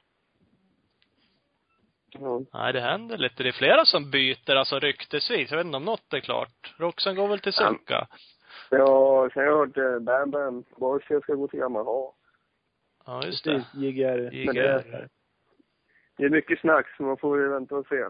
[2.19, 2.41] Ja.
[2.53, 3.43] Nej, det händer lite.
[3.43, 5.51] Det är flera som byter, alltså ryktesvis.
[5.51, 6.75] Jag vet inte om något är klart.
[6.77, 7.69] Roxen går väl till Ja.
[7.69, 8.07] Succa?
[8.69, 12.11] Ja, sen har jag hört eh, Bam Bam Borchia ska gå till Yamaha.
[13.05, 13.51] Ja, just det.
[13.51, 14.33] Precis, JGR.
[14.33, 15.07] JGR.
[16.17, 18.03] Det är mycket snack, så man får ju vänta och se.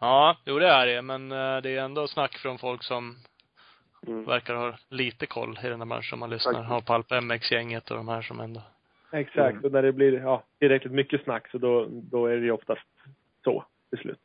[0.00, 1.02] Ja, jo det är det.
[1.02, 3.16] Men eh, det är ändå snack från folk som
[4.06, 4.24] Mm.
[4.24, 6.62] verkar ha lite koll i den här branschen man lyssnar.
[6.62, 8.62] Har Palp MX-gänget och de här som ändå
[9.12, 9.64] Exakt, Mm.
[9.64, 12.86] och när det blir ja, tillräckligt mycket snack så då, då är det ju oftast
[13.44, 14.18] så till slut.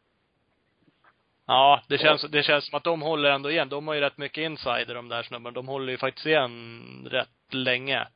[1.46, 3.70] Ja, det känns, det känns som att de håller ändå igen.
[3.70, 5.52] De har ju rätt mycket insider de där snubbarna.
[5.56, 8.08] De håller ju faktiskt igen rätt länge.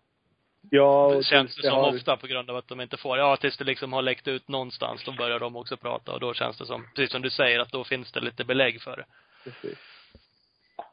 [0.70, 3.18] Ja, Det känns det det som har- ofta på grund av att de inte får,
[3.18, 6.34] ja tills det liksom har läckt ut någonstans, då börjar de också prata och då
[6.34, 9.06] känns det som, precis som du säger, att då finns det lite belägg för det.
[9.44, 9.78] Precis.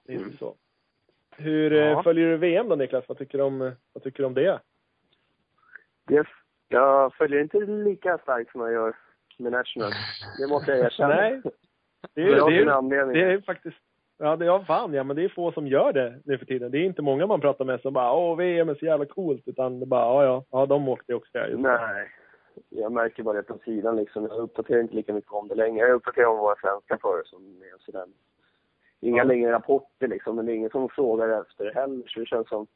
[0.06, 0.36] Det är Mm.
[0.38, 0.54] så.
[1.36, 2.02] Hur eh, Ja.
[2.02, 3.04] följer du VM då Niklas?
[3.08, 3.58] Vad tycker du om,
[3.92, 4.60] vad tycker du om det?
[6.08, 6.26] Det,
[6.68, 8.96] jag följer inte lika starkt som jag gör
[9.38, 9.92] med National.
[10.38, 11.14] Det måste jag erkänna.
[11.14, 11.42] Nej.
[12.14, 13.76] Det är, det, är, det är faktiskt,
[14.18, 16.70] ja det är fan ja, men det är få som gör det nu för tiden.
[16.70, 19.42] Det är inte många man pratar med som bara åh VM är så jävla coolt,
[19.48, 21.38] utan det bara ja ja, ja de åkte också.
[21.38, 21.46] Ja.
[21.58, 22.08] Nej.
[22.68, 24.22] Jag märker bara det på sidan liksom.
[24.26, 25.86] Jag uppdaterar inte lika mycket om det längre.
[25.86, 28.04] Jag uppdaterar om våra svenska förare som är och sådär.
[29.00, 29.24] Inga Ja.
[29.24, 32.02] längre rapporter liksom, men det är ingen som frågar efter det heller.
[32.06, 32.66] Så det känns som,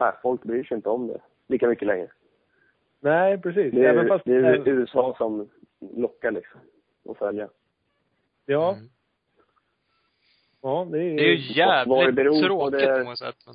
[0.00, 2.08] nej, folk bryr sig inte om det lika mycket längre.
[3.00, 3.74] Nej, precis.
[3.74, 5.48] Det är, Även fast, det är USA som
[5.96, 6.60] lockar liksom,
[7.08, 7.48] att följa.
[8.46, 8.88] ja, Mm.
[10.62, 13.36] Ja, det är, Det är ju jävligt på, tråkigt det- på något sätt.
[13.46, 13.54] Men,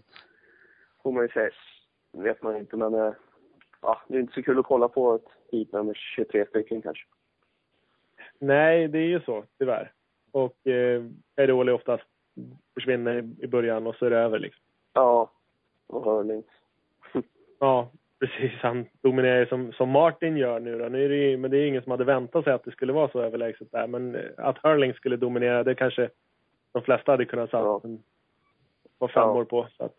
[1.04, 1.50] Får man ju säga.
[2.12, 3.14] vet man inte, men eh,
[3.82, 7.06] ja, det är inte så kul att kolla på ett heat med 23 stycken kanske.
[8.40, 9.92] Nej, det är ju så, tyvärr.
[10.32, 11.04] Och eh,
[11.36, 12.04] Cairoli oftast
[12.74, 14.62] försvinner i- början och så är det över liksom.
[14.94, 15.32] Ja,
[15.88, 16.44] och Hurling.
[17.60, 17.90] Ja,
[18.20, 18.52] precis.
[18.62, 20.86] Han dominerar ju som, som Martin gör nu då.
[20.90, 22.94] Nu är det ju, men det är ingen som hade väntat sig att det skulle
[22.94, 23.88] vara så överlägset där.
[23.88, 26.10] Men eh, att Hurling skulle dominera, det kanske
[26.74, 27.82] de flesta hade kunnat satt Ja.
[28.98, 29.32] var fem Ja.
[29.32, 29.68] år på.
[29.78, 29.96] Så att,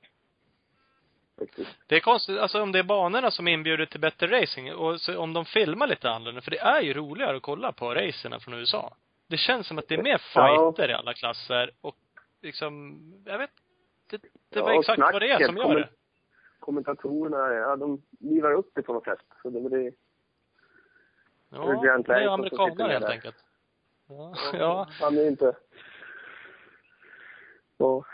[1.87, 5.19] det är konstigt, alltså om det är banorna som inbjuder till bättre racing och så,
[5.19, 8.55] om de filmar lite annorlunda, för det är ju roligare att kolla på racerna från
[8.55, 8.95] USA.
[9.27, 10.57] Det känns som att det är mer Ja.
[10.75, 11.97] fighter i alla klasser och
[12.43, 13.51] liksom, jag vet,
[14.11, 15.89] det, det Ja, var exakt vad det är snacket som gör det.
[16.59, 19.19] Kommentatorerna, ja, de livar upp det på något sätt.
[19.43, 19.93] Så det blir
[21.51, 23.37] Ja, det är med helt enkelt.
[24.09, 24.35] Ja.
[24.53, 24.89] ja.
[25.01, 25.57] Han är inte...
[27.79, 28.05] Så,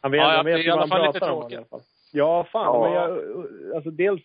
[0.00, 1.80] han vet, Ja, ja, han vet i vad han pratar om i alla fall.
[2.12, 2.64] Ja, fan.
[2.64, 2.82] Ja.
[2.82, 4.22] Men jag, alltså dels,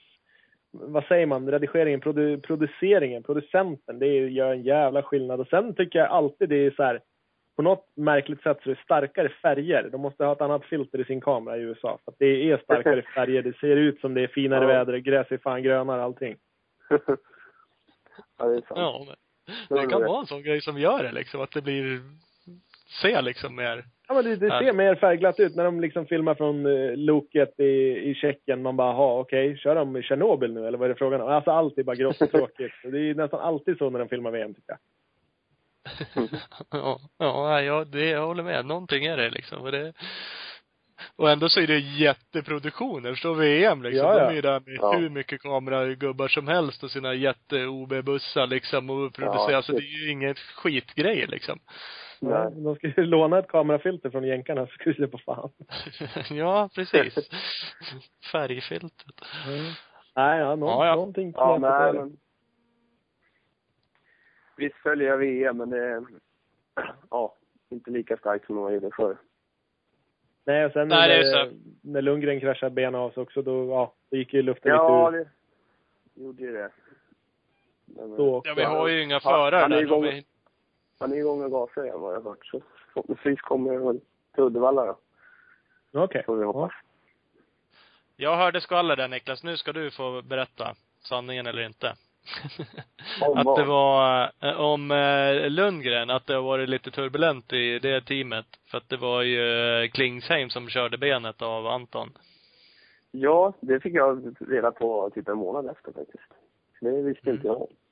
[0.72, 5.40] vad säger man, redigeringen, produ, produceringen, producenten, det gör en jävla skillnad.
[5.40, 7.02] Och sen tycker jag alltid det är så här,
[7.56, 9.90] på något märkligt sätt så är det starkare färger.
[9.92, 12.00] De måste ha ett annat filter i sin kamera i USA.
[12.06, 13.42] För att det är starkare färger.
[13.42, 14.68] Det ser ut som det är finare Ja.
[14.68, 16.36] väder, gräs är fan grönare, allting.
[18.38, 18.70] ja, det är sant.
[18.76, 22.00] Ja, men Det kan vara en sån grej som gör det liksom, att det blir,
[23.02, 26.36] ser liksom mer, Ja, men det, det ser mer färgglatt ut när de liksom filmar
[26.36, 27.64] från uh, loket i,
[28.10, 28.62] i Tjeckien.
[28.62, 31.28] Man bara, ha okej, kör de i Tjernobyl nu eller vad är det frågan om?
[31.28, 32.72] Alltså allt är bara grått och tråkigt.
[32.84, 34.80] Det är nästan alltid så när de filmar VM tycker jag.
[36.72, 38.66] ja, ja, nej, ja, det, jag håller med.
[38.66, 39.62] Någonting är det liksom.
[39.62, 39.94] Och det,
[41.16, 43.12] Och ändå så är det jätteproduktioner.
[43.12, 44.08] Förstår VM liksom.
[44.08, 44.24] Ja, ja.
[44.24, 44.98] De är ju där med Ja.
[44.98, 49.52] hur mycket kameragubbar som helst och sina jätte-OB-bussar liksom och producerar.
[49.52, 51.60] Ja, så det är ju inget skitgrejer liksom.
[52.20, 52.64] Ja, Nej.
[52.64, 55.50] de ska ju låna ett kamerafilter från jänkarna så ska vi se på fan.
[56.38, 57.16] ja, precis.
[58.32, 59.22] Färgfiltret.
[60.16, 60.96] Nej, ja, nå- Ja, ja.
[60.96, 62.18] någonting Ja, nej men.
[64.58, 66.06] Visst följer jag VM, men det
[67.10, 67.36] ja,
[67.70, 69.18] inte lika starkt som man gjorde förr.
[70.46, 71.52] Nej, och sen Nej, när,
[71.82, 75.18] när Lundgren kraschade benen av sig också, då, ja, då gick ju luften Ja, lite
[75.22, 75.30] ur.
[76.14, 76.72] det gjorde ju det.
[77.86, 79.82] Men, Då Ja, vi har ju inga Ja, förare han där.
[79.82, 80.24] igång.
[81.00, 82.46] Han är igång och gasar igen vad jag har hört.
[82.46, 82.62] Så
[82.94, 84.00] förhoppningsvis kommer jag väl
[84.34, 84.98] till Uddevalla då.
[86.04, 86.24] Okej.
[86.26, 86.72] Får vi hoppas.
[88.16, 89.44] Jag hörde skvaller där Niklas.
[89.44, 91.88] Nu ska du få berätta sanningen eller inte.
[93.22, 98.02] Att det var eh, om eh, Lundgren, att det har varit lite turbulent i det
[98.02, 98.46] teamet.
[98.72, 102.10] För att det var ju eh, Klingsheim som körde benet av Anton.
[103.12, 106.34] Ja, det fick jag reda på typ en månad efter faktiskt.
[106.82, 107.68] Det visste inte jag om.
[107.68, 107.87] Det,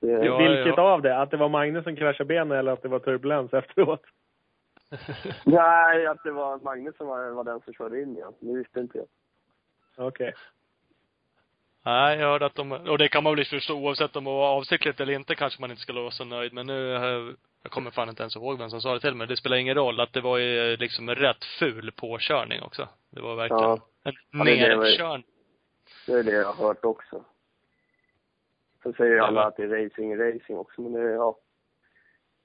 [0.00, 0.82] Ja, Vilket ja.
[0.82, 1.18] av det?
[1.18, 4.02] Att det var Magnus som kraschade benen eller att det var turbulens efteråt?
[5.44, 8.32] Nej, att det var Magnus som var, var den som körde in igen.
[8.40, 9.06] Det visste inte jag.
[10.06, 10.34] Okej.
[11.84, 14.48] Nej, jag hörde att de, och det kan man väl förstå oavsett om det var
[14.56, 16.52] avsiktligt eller inte kanske man inte skulle vara så nöjd.
[16.52, 19.26] Men nu, eh, jag kommer fan inte ens ihåg vem som sa det till mig.
[19.26, 22.88] Det spelar ingen roll att det var ju liksom en rätt ful påkörning också.
[23.10, 23.78] Det var verkligen Ja.
[24.04, 25.24] en Ja, nerkörning.
[26.06, 27.24] Det är det jag har hört också.
[28.82, 31.36] Så säger ju Ja, alla att det är racing, racing också, men det är, ja.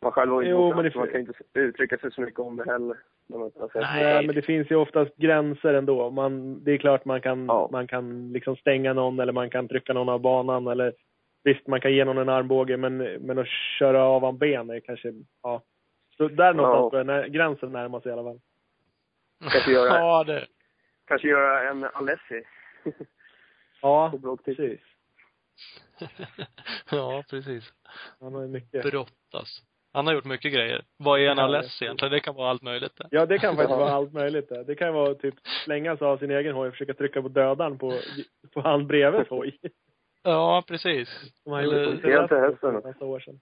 [0.02, 2.40] Man själv var ju Jo, inte men det- man kan inte uttrycka sig så mycket
[2.40, 2.98] om det heller.
[3.34, 4.26] Har Nej.
[4.26, 6.10] men det finns ju oftast gränser ändå.
[6.10, 7.70] Man, det är klart man kan, Ja.
[7.72, 10.94] man kan liksom stänga någon eller man kan trycka någon av banan eller
[11.44, 13.48] visst, man kan ge någon en armbåge men, men att
[13.80, 15.62] köra av en ben är kanske, ja.
[16.18, 18.40] Så där någonstans börjar när, gränsen närma sig i alla fall.
[19.52, 20.46] Kanske göra- ja, det.
[21.06, 22.44] Kanske göra en Alessi.
[23.82, 24.14] Ja,
[24.46, 24.80] precis.
[26.92, 27.74] ja, precis.
[28.20, 28.84] Han har mycket.
[28.84, 29.62] Brottas.
[29.94, 30.86] Han har gjort mycket grejer.
[30.98, 32.12] Vad är en Ja, egentligen?
[32.12, 33.08] Det kan vara allt möjligt det.
[33.12, 34.50] Ja, det kan faktiskt vara allt möjligt.
[34.50, 37.28] Det, det kan vara typ slänga sig av sin egen hoj och försöka trycka på
[37.28, 37.94] dödaren på,
[38.54, 39.60] på han bredvid hoj.
[40.24, 41.10] Ja, precis.
[41.44, 43.40] Som han Eller- gjorde på Helt till för ett år sedan.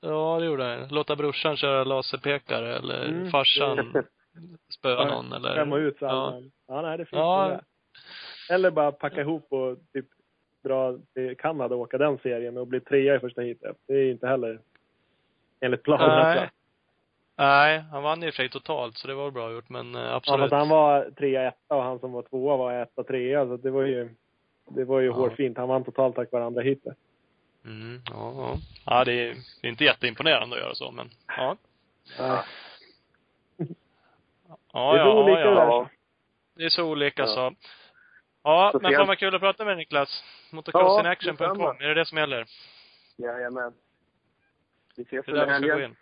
[0.00, 0.88] Ja, det gjorde han.
[0.88, 3.30] Låta brorsan köra laserpekare eller Mm.
[3.30, 3.94] farsan
[4.78, 5.54] spöa någon eller...
[5.54, 6.40] Skämma ut så ja.
[6.40, 6.42] ja.
[6.74, 7.48] ja, nej det finns Ja.
[7.48, 8.54] det.
[8.54, 10.06] Eller bara packa ihop och typ
[10.64, 13.76] dra till Kanada och åka den serien och bli trea i första heatet.
[13.86, 14.60] Det är inte heller
[15.60, 16.08] enligt planen.
[16.36, 16.50] Nej.
[17.36, 20.00] Nej, han vann i och för sig totalt så det var bra gjort men eh,
[20.00, 20.40] Ja, absolut.
[20.40, 23.46] fast han var trea, etta och han som var tvåa var etta, trea.
[23.46, 24.08] Så det var ju,
[24.68, 25.12] det var ju Ja.
[25.12, 25.56] hårfint.
[25.58, 26.96] Han vann totalt tack vare andra heatet.
[27.64, 28.56] Mm, ja, ja.
[28.86, 31.56] Ja, det är, det är inte jätteimponerande att göra så men, ja.
[32.18, 32.38] Nej.
[34.72, 35.66] Ja, Det är så ja, olika ja, där.
[35.66, 35.88] ja.
[36.56, 37.26] Det är så olika Ja.
[37.26, 37.52] så.
[38.44, 40.24] Ja, Så men fan vad kul att prata med Niklas.
[40.52, 41.76] Motocrossinaction.com, detsamma.
[41.80, 42.44] är det det som gäller?
[43.16, 43.72] Jajamän.
[44.96, 45.90] Vi ses under vi ska gå helgen.
[45.90, 45.96] in.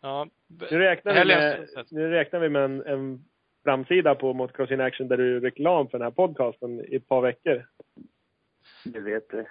[0.00, 0.26] Ja.
[0.70, 3.24] Nu räknar vi med, nu räknar vi med en, en
[3.64, 7.08] framsida på Motocross in Action där du är reklam för den här podcasten i ett
[7.08, 7.66] par veckor.
[8.84, 9.36] Det vet du.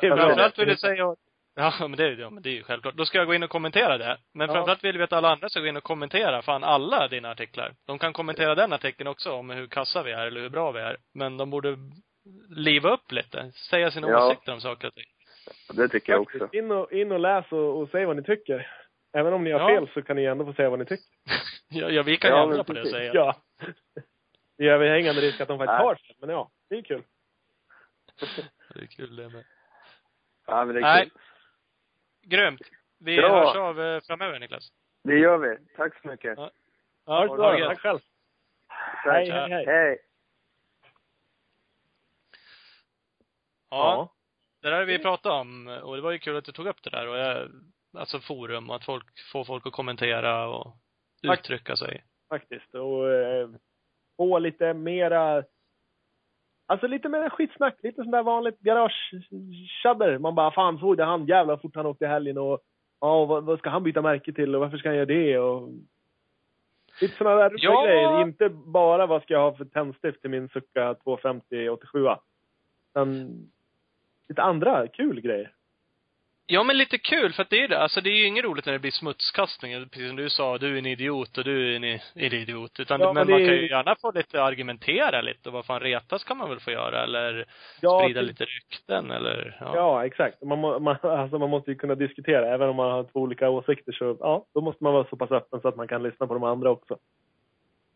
[0.00, 0.16] Det är bra.
[0.16, 1.16] Framförallt vill jag säga
[1.60, 2.94] Ja, men det, ja, men det är ju självklart.
[2.94, 4.18] Då ska jag gå in och kommentera det.
[4.34, 4.54] Men Ja.
[4.54, 7.74] framförallt vill vi att alla andra ska gå in och kommentera fan alla dina artiklar.
[7.86, 10.80] De kan kommentera den artikeln också om hur kassa vi är eller hur bra vi
[10.80, 10.96] är.
[11.14, 11.76] Men de borde
[12.48, 13.52] liva upp lite.
[13.70, 14.26] Säga sina Ja.
[14.26, 15.06] åsikter om saker och ting.
[15.76, 16.48] Det tycker jag också.
[16.52, 18.70] In och, in och läs och, och säg vad ni tycker.
[19.12, 19.76] Även om ni har Ja.
[19.80, 21.06] fel så kan ni ändå få säga vad ni tycker.
[21.68, 23.10] Ja, ja vi kan Ja, ju men ändra på det och säga.
[23.14, 23.36] Ja.
[24.58, 25.86] Det är överhängande risk att de faktiskt Nej.
[25.86, 27.02] har fel, men ja, det är kul.
[28.74, 29.44] Det är kul det med.
[30.46, 31.02] Ja, men det är Nej.
[31.10, 31.20] kul.
[32.30, 32.60] Grymt.
[32.98, 33.28] Vi Bra.
[33.44, 34.72] hörs av eh, framöver Niklas.
[35.04, 35.56] Det gör vi.
[35.76, 36.38] Tack så mycket.
[36.38, 36.50] Ja.
[37.06, 37.68] Ha det bra.
[37.68, 37.98] Tack själv.
[39.04, 39.14] Tack.
[39.14, 39.64] Hej, hej, hej.
[39.66, 39.98] Hej.
[43.70, 44.14] Ja.
[44.62, 46.82] Det där har vi pratat om och det var ju kul att du tog upp
[46.82, 47.50] det där och jag,
[47.98, 50.76] alltså forum och att folk, får folk att kommentera och
[51.22, 52.04] uttrycka sig.
[52.28, 52.74] faktiskt.
[52.74, 53.48] Och eh,
[54.16, 55.44] få lite mera,
[56.68, 57.74] alltså lite mer skitsnack.
[57.82, 60.18] Lite sån där vanligt garage-tjadder.
[60.18, 62.60] Man bara, fan såg det han, jävlar vad fort han åkte i helgen och
[63.00, 65.68] ja, vad, vad ska han byta märke till och varför ska han göra det och
[67.00, 67.84] Lite såna där roliga Ja.
[67.86, 68.20] grejer.
[68.22, 72.06] Inte bara vad ska jag ha för tändstift till min Succa 250 87
[72.90, 73.28] Utan
[74.28, 75.52] lite andra kul grejer.
[76.50, 77.78] Ja, men lite kul, för att det är det.
[77.78, 80.74] Alltså det är ju inget roligt när det blir smutskastning, precis som du sa, du
[80.74, 82.80] är en idiot och du är en, idiot.
[82.80, 85.80] Utan, Ja, men, det man kan ju gärna få lite argumentera lite, och vad fan
[85.80, 87.46] retas kan man väl få göra, eller
[87.80, 89.72] Ja, sprida till- lite rykten, eller, ja.
[89.74, 90.42] Ja, exakt.
[90.42, 92.54] Man, må, man, alltså man måste ju kunna diskutera.
[92.54, 95.30] Även om man har två olika åsikter så, ja, då måste man vara så pass
[95.30, 96.98] öppen så att man kan lyssna på de andra också.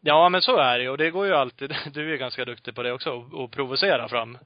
[0.01, 0.91] Ja, men så är det ju.
[0.91, 4.09] Och det går ju alltid, du är ju ganska duktig på det också, och provocera
[4.09, 4.39] fram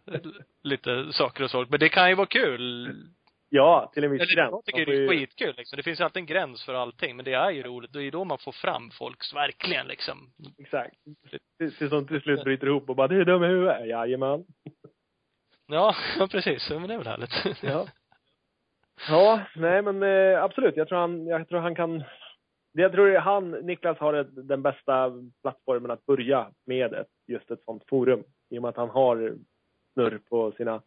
[0.62, 1.66] lite saker och så.
[1.68, 2.94] Men det kan ju vara kul.
[3.56, 4.50] Ja, till en viss Eller gräns.
[4.52, 5.76] jag tycker det är skitkul liksom.
[5.76, 7.92] Det finns ju alltid en gräns för allting, men det är ju roligt.
[7.92, 10.30] Det är ju då man får fram folks, verkligen liksom.
[10.58, 10.96] Exakt.
[11.58, 13.86] Tills tills de till slut bryter ihop och bara, du är dum i huvudet.
[13.88, 14.44] Jajamän.
[15.66, 15.94] Ja,
[16.30, 16.70] precis.
[16.70, 17.62] Men det är väl härligt.
[17.62, 17.86] Ja.
[19.08, 20.76] Ja, nej men eh, absolut.
[20.76, 22.04] Jag tror han, jag tror han kan...
[22.72, 27.64] Jag tror han, Niklas, har ett, den bästa plattformen att börja med ett, just ett
[27.64, 28.24] sånt forum.
[28.50, 29.34] I och med att han har
[29.92, 30.82] snurr på sina,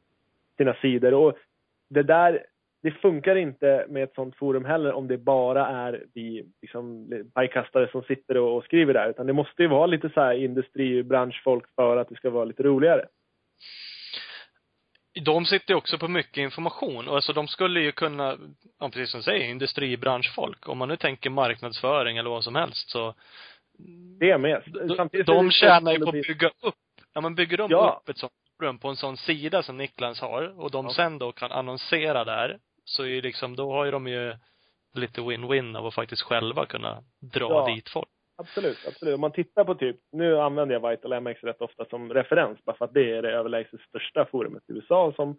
[0.58, 1.14] sina sidor.
[1.14, 1.38] Och
[1.90, 2.46] det där,
[2.82, 7.92] det funkar inte med ett sånt forum heller om det bara är vi liksom, pajkastare
[7.92, 9.10] som sitter och, och skriver där.
[9.10, 12.64] Utan det måste ju vara lite så här industribranschfolk för att det ska vara lite
[12.64, 13.06] roligare.
[15.26, 17.08] De sitter ju också på mycket information.
[17.08, 18.38] Och alltså de skulle ju kunna,
[18.80, 20.70] ja, precis som du säger, industribranschfolk.
[20.70, 23.14] Om man nu tänker marknadsföring eller vad som helst så
[24.20, 24.62] Det med.
[24.88, 26.76] de, Samtidigt de det- tjänar ju på att bygga upp,
[27.14, 28.00] ja men bygger de Ja.
[28.04, 30.94] upp ett sånt forum på en sån sida som Niklas har och de Ja.
[30.94, 32.58] sen då kan annonsera där,
[32.90, 34.34] så är liksom, då har ju de ju
[34.94, 37.76] lite win-win av att faktiskt själva kunna dra Ja.
[37.76, 38.08] dit folk.
[38.38, 39.16] Absolut, absolut.
[39.16, 42.76] Om man tittar på typ, nu använder jag Vital MX rätt ofta som referens bara
[42.78, 45.38] för att det är det överlägset största forumet i USA som,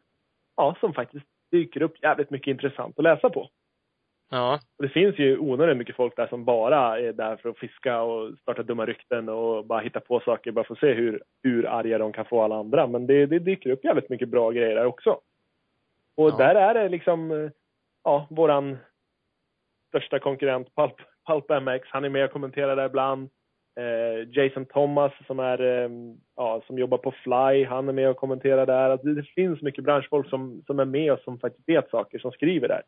[0.57, 3.49] ja, som faktiskt dyker upp jävligt mycket intressant att läsa på.
[4.31, 4.61] Ja.
[4.79, 8.03] Och det finns ju onödigt mycket folk där som bara är där för att fiska
[8.03, 11.67] och starta dumma rykten och bara hitta på saker bara för att se hur, hur
[11.67, 12.87] arga de kan få alla andra.
[12.87, 15.21] Men det, det dyker upp jävligt mycket bra grejer där också.
[16.21, 16.37] Och Ja.
[16.37, 17.51] där är det liksom, eh,
[18.05, 18.79] ja, våran
[19.89, 21.89] största konkurrent Pulp, Pulp MX.
[21.91, 23.29] Han är med och kommenterar där ibland.
[23.77, 25.91] Eh, Jason Thomas som är, eh,
[26.37, 28.91] ja, som jobbar på Fly, han är med och kommenterar där.
[28.91, 32.33] Alltså, det, finns mycket branschfolk som, som är med och som faktiskt vet saker, som
[32.33, 32.83] skriver där.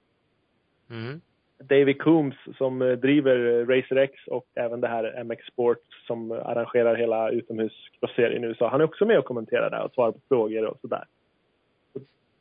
[0.90, 1.20] Mm.
[1.58, 6.32] David Coombs som eh, driver eh, Racer X och även det här MX Sports som
[6.32, 8.68] arrangerar hela utomhuscross-serien i USA.
[8.68, 11.04] Han är också med och kommenterar där och svarar på frågor och sådär.
[11.04, 11.21] Så,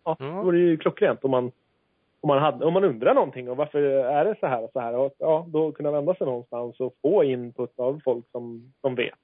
[0.03, 0.25] Ja, Ja.
[0.25, 1.51] det vore ju klockrent om man,
[2.21, 4.79] om man, hade, om man undrar någonting och varför är det så här och så
[4.79, 4.95] här.
[4.95, 9.19] Och, ja, då kunna vända sig någonstans och få input av folk som, som vet.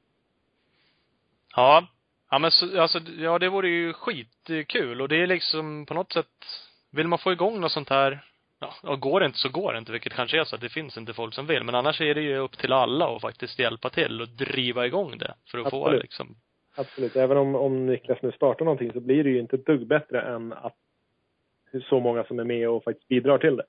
[1.56, 1.88] Ja.
[2.30, 6.14] Ja men så, alltså, ja det vore ju skitkul och det är liksom på något
[6.14, 6.46] sätt,
[6.92, 8.26] vill man få igång något sånt här,
[8.60, 10.70] ja, ja går det inte så går det inte, vilket kanske är så att det
[10.70, 11.64] finns inte folk som vill.
[11.64, 15.18] Men annars är det ju upp till alla att faktiskt hjälpa till och driva igång
[15.18, 15.34] det.
[15.52, 16.04] För att få Absolut.
[16.04, 16.36] liksom,
[16.78, 17.16] Absolut.
[17.16, 20.22] Även om, om Niklas nu startar någonting så blir det ju inte ett dugg bättre
[20.22, 20.76] än att
[21.90, 23.66] så många som är med och faktiskt bidrar till det.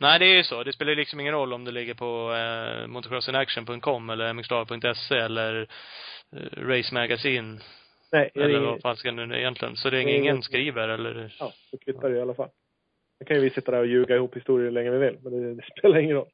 [0.00, 0.62] Nej, det är ju så.
[0.64, 5.60] Det spelar liksom ingen roll om det ligger på eh, motocrossinaction.com eller mxstar.se eller
[6.32, 7.58] eh, Race Magazine
[8.12, 9.76] Nej, eller ingen- vad fan ska det nu egentligen.
[9.76, 12.48] Så Det är ingen ingen- skriver eller Ja, så kvittar det i alla fall.
[13.18, 15.32] Då kan ju vi sitta där och ljuga ihop historier hur länge vi vill, men
[15.42, 16.28] det, det spelar ingen roll.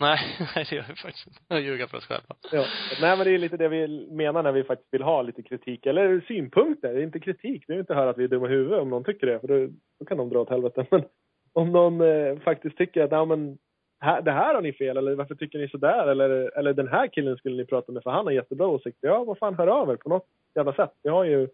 [0.00, 0.18] Nej,
[0.56, 1.40] nej det gör vi faktiskt inte.
[1.48, 2.36] Jag ljuger för oss själva.
[2.52, 2.64] Ja.
[3.00, 5.86] Nej, men det är lite det vi menar när vi faktiskt vill ha lite kritik,
[5.86, 6.94] eller synpunkter.
[6.94, 8.90] Det är inte kritik, det är inte höra att vi är dumma i huvudet om
[8.90, 10.86] någon tycker det, för då, då kan de dra åt helvete.
[10.90, 11.04] Men
[11.52, 13.58] om någon eh, faktiskt tycker att, ja men,
[14.00, 17.06] här, det här har ni fel, eller varför tycker ni sådär, eller, eller den här
[17.06, 19.08] killen skulle ni prata med för han har jättebra åsikter.
[19.08, 20.92] Ja, vad fan, hör av er på något jävla sätt.
[21.02, 21.48] Vi har ju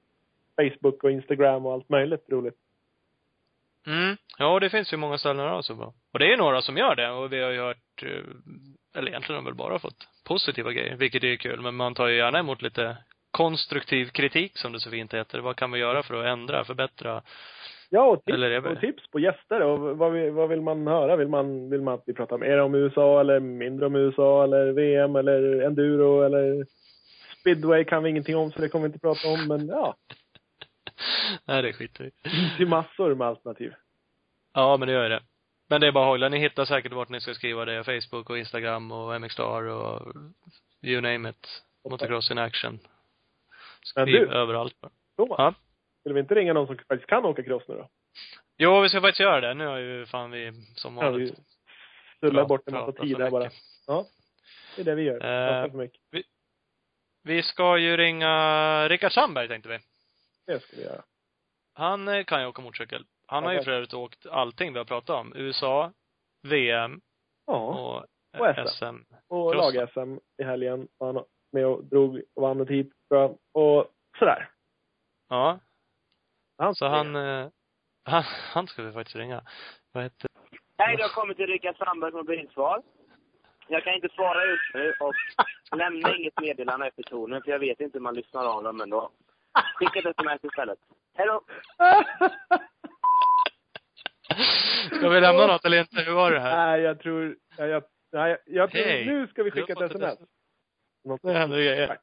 [0.57, 2.57] Facebook och Instagram och allt möjligt roligt.
[3.87, 4.17] Mm.
[4.39, 5.93] Ja, det finns ju många ställen där också bra.
[6.13, 9.37] Och det är några som gör det och vi har ju hört, eh, eller egentligen
[9.37, 11.61] har vi väl bara fått positiva grejer, vilket är kul.
[11.61, 12.97] Men man tar ju gärna emot lite
[13.31, 15.39] konstruktiv kritik som det så fint heter.
[15.39, 17.23] Vad kan vi göra för att ändra, förbättra?
[17.91, 19.63] Ja, och tips, Eller och tips på gäster.
[19.63, 21.17] Och vad, vill, vad vill man höra?
[21.17, 24.73] Vill man, vill man att vi pratar mer om USA eller mindre om USA eller
[24.73, 26.67] VM eller enduro eller
[27.41, 29.49] speedway kan vi ingenting om så det kommer vi inte prata om.
[29.49, 29.95] Men ja,
[31.45, 33.75] Nej, det skiter vi det ju massor med alternativ.
[34.55, 35.23] Ja, men det gör det.
[35.69, 36.29] Men det är bara att hålla.
[36.29, 37.85] Ni hittar säkert vart ni ska skriva det.
[37.85, 40.13] Facebook och Instagram och MXstar och
[40.83, 41.63] you name it.
[41.91, 42.79] Motocross in action.
[43.97, 44.75] Men Skriv du- överallt.
[45.17, 45.55] Thomas, Ja.
[46.01, 47.89] skulle vi inte ringa någon som faktiskt kan åka cross nu då?
[48.59, 49.55] Jo, vi ska faktiskt göra det.
[49.55, 51.39] Nu har ju fan vi som vi vanligt.
[52.21, 53.51] Sulla Prat- bort en massa tid här bara.
[53.87, 54.07] Ja,
[54.77, 55.65] det är det vi gör.
[55.65, 56.01] Eh, mycket.
[57.23, 59.79] Vi ska ju ringa Rickard Sandberg tänkte vi.
[60.51, 61.03] Det vi göra.
[61.75, 63.07] Han eh, kan ju åka motorcykel.
[63.27, 65.33] Han Ja, har ju för övrigt åkt allting vi har pratat om.
[65.37, 65.93] USA,
[66.49, 67.01] VM
[67.47, 68.07] Ja, och,
[68.41, 68.75] Och eh, SM.
[68.75, 69.15] SM.
[69.29, 70.89] och lag-SM i helgen.
[70.99, 73.39] var Han med och drog och vann ett hit, tror jag.
[73.53, 73.87] Och
[74.19, 74.51] sådär.
[75.29, 75.59] Ja,
[76.59, 77.49] Han så han, eh,
[78.05, 78.23] Han,
[78.53, 79.43] han ska vi faktiskt ringa.
[79.93, 80.29] Vad heter
[80.79, 82.83] Hej, du har kommit till Rickard Sandbergs mobilsvar.
[83.69, 85.15] Jag kan inte svara just nu och
[85.79, 89.11] lämna inget meddelande efter tonen för jag vet inte hur man lyssnar av dem ändå.
[89.75, 90.79] Skicka ett sms istället.
[91.19, 91.41] Hej då!
[94.97, 96.01] Ska vi lämna något eller inte?
[96.03, 96.57] Hur var det här?
[96.67, 97.83] Nej, jag tror, ja, jag,
[98.13, 99.07] nej, jag tror, Hej.
[99.07, 100.19] nu ska vi skicka ett sms.
[101.05, 101.99] Något- Nu händer grejer.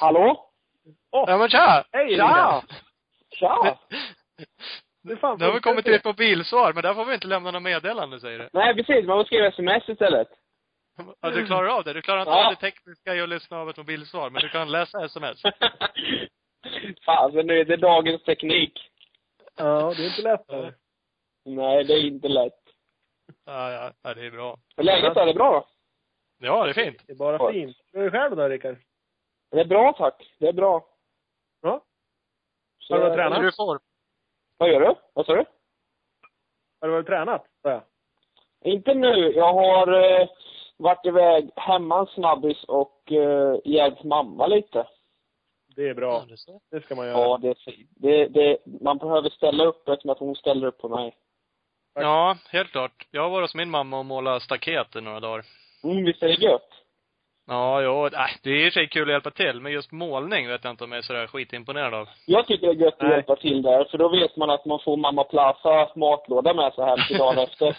[0.00, 0.48] Hallå?
[1.10, 1.84] Ja men tja!
[1.92, 2.16] Hej!
[2.16, 2.62] Tja!
[3.30, 3.78] Tja!
[5.04, 8.20] Nu har vi kommit till ett mobilsvar, men där får vi inte lämna något meddelande
[8.20, 8.48] säger du.
[8.52, 9.06] Nej, precis.
[9.06, 10.28] Man får skriva sms istället.
[11.20, 11.92] Ja, du klarar av det.
[11.92, 12.46] Du klarar inte Ja.
[12.46, 15.42] av det tekniska i att lyssna av ett mobilsvar, men du kan läsa sms.
[17.04, 18.90] Fan, men nu är det dagens teknik.
[19.56, 20.44] Ja, det är inte lätt.
[20.50, 20.74] här.
[21.44, 22.58] Nej, det är inte lätt.
[23.44, 24.56] Ja, ja, ja det är bra.
[24.76, 25.66] Men läget är det bra då?
[26.46, 27.02] Ja, det är fint.
[27.06, 27.52] Det är bara Ja.
[27.52, 27.76] fint.
[27.92, 28.76] Hur är det själv då, Rickard?
[29.50, 30.34] Det är bra tack.
[30.38, 30.86] Det är bra.
[31.60, 31.84] Ja.
[32.78, 33.56] Så, Har du varit Är tränat?
[33.56, 33.78] du?
[34.56, 34.94] Vad gör du?
[35.12, 35.44] Vad sa du?
[36.80, 37.46] Har du varit tränat?
[37.62, 37.82] sa jag.
[38.64, 39.32] Inte nu.
[39.32, 40.28] Jag har eh,
[40.76, 44.86] varit iväg hemma en snabbis och eh, hjälpt mamma lite.
[45.76, 46.24] Det är bra.
[46.28, 46.36] Ja,
[46.70, 46.76] det.
[46.76, 47.18] Det ska man göra.
[47.18, 47.90] Ja, det är fint.
[47.96, 51.16] Det, det, man behöver ställa upp eftersom att hon ställer upp på mig.
[51.94, 53.06] Ja, helt klart.
[53.10, 55.44] Jag har varit hos min mamma och målat staket i några dagar.
[55.84, 56.68] Mm, visst är det gött?
[57.46, 58.12] Ja, jo, äh,
[58.42, 60.92] det är i sig kul att hjälpa till, men just målning vet jag inte om
[60.92, 62.08] jag är sådär skitimponerad av.
[62.26, 63.10] Jag tycker det är gött att Nej.
[63.10, 66.84] hjälpa till där, för då vet man att man får mamma Plaza matlåda med sig
[66.84, 67.76] hem till dagen efter.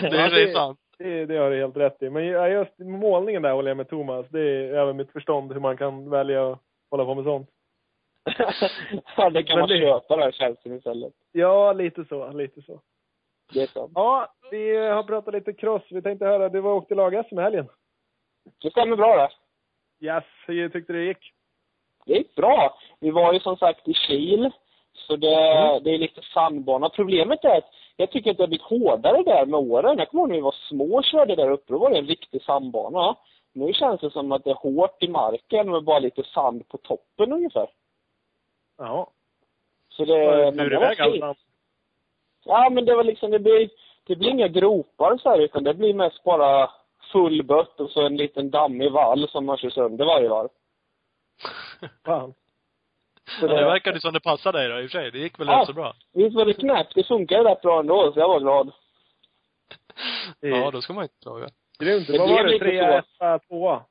[0.00, 0.78] Det är Ja, sig sant.
[1.02, 2.10] Det, det har du helt rätt i.
[2.10, 4.26] Men just målningen där håller jag med Thomas.
[4.28, 6.58] Det är över mitt förstånd hur man kan välja att
[6.90, 7.48] hålla på med sånt.
[9.16, 11.12] ja, det kan Men man det- köpa där tjänsten istället.
[11.32, 12.32] Ja, lite så.
[12.32, 12.80] Lite så.
[13.52, 13.92] Det är sant.
[13.94, 15.82] Ja, vi har pratat lite cross.
[15.90, 17.68] Vi tänkte höra, du var åkte lag-SM i helgen.
[18.62, 19.30] Det stämmer bra det.
[20.06, 21.32] Yes, hur tyckte du det gick?
[22.06, 22.78] Det gick bra.
[23.00, 24.50] Vi var ju som sagt i Kil.
[24.94, 25.82] Så det, Mm.
[25.82, 26.88] det är lite sandbana.
[26.88, 27.70] Problemet är att
[28.02, 29.98] jag tycker att det har blivit hårdare där med åren.
[29.98, 31.72] Jag kommer ihåg när vi var små och körde där uppe.
[31.72, 33.16] Då var det en riktig sandbana.
[33.52, 36.78] Nu känns det som att det är hårt i marken med bara lite sand på
[36.78, 37.70] toppen ungefär.
[38.78, 39.10] Ja.
[39.88, 41.38] Så det, du men det var fint.
[42.44, 43.70] Ja, men det var liksom, det blir,
[44.06, 46.70] det blir inga gropar så här, utan det blir mest bara
[47.12, 50.48] full bött och så en liten dammig vall som man kör sönder varje varv.
[52.04, 52.34] Fan.
[53.40, 55.10] Så Ja, det verkade som det passade dig då i och för sig.
[55.10, 55.60] Det gick väl Ja.
[55.60, 55.94] rätt så bra.
[56.12, 56.94] Visst var det knäppt?
[56.94, 58.72] Det funkade rätt bra ändå, så jag var glad.
[60.40, 61.48] Det Ja, då ska man inte klaga.
[61.78, 62.06] Grymt.
[62.06, 62.50] Det Vad var det?
[62.52, 63.24] lite Trea, så.
[63.24, 63.82] etta, tvåa?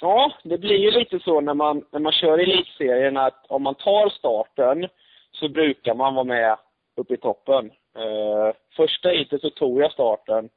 [0.00, 3.62] Ja, det blir ju lite så när man, när man kör i elitserien att om
[3.62, 4.88] man tar starten
[5.32, 6.56] så brukar man vara med
[6.96, 7.70] uppe i toppen.
[7.96, 10.48] Eh, första heatet så tog jag starten,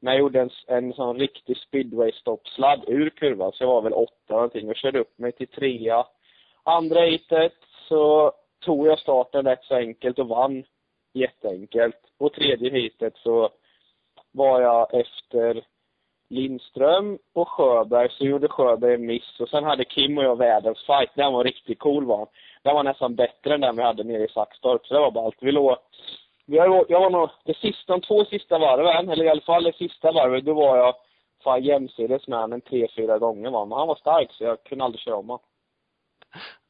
[0.00, 4.12] men jag gjorde en, en sån riktig speedway-stoppsladd ur kurvan, så jag var väl åtta
[4.34, 6.04] någonting och körde upp mig till trea.
[6.64, 7.54] Andra heatet
[7.88, 10.64] så tog jag starten rätt så enkelt och vann
[11.12, 11.96] jätteenkelt.
[12.18, 13.50] Och tredje heatet så
[14.32, 15.64] var jag efter
[16.28, 20.86] Lindström och Sjöberg, så gjorde Sjöberg en miss och sen hade Kim och jag världens
[20.86, 21.10] fight.
[21.14, 22.28] Den var riktigt cool var.
[22.62, 25.36] Den var nästan bättre än den vi hade nere i Saxtorp, så det var ballt.
[25.40, 25.76] Vi låg,
[26.46, 29.76] vi har, jag var nog, sista, de två sista varven, eller i alla fall det
[29.76, 30.94] sista varvet, då var jag
[31.44, 33.64] fan jämsides med honom tre, fyra gånger va.
[33.64, 35.44] Men han var stark så jag kunde aldrig köra om honom.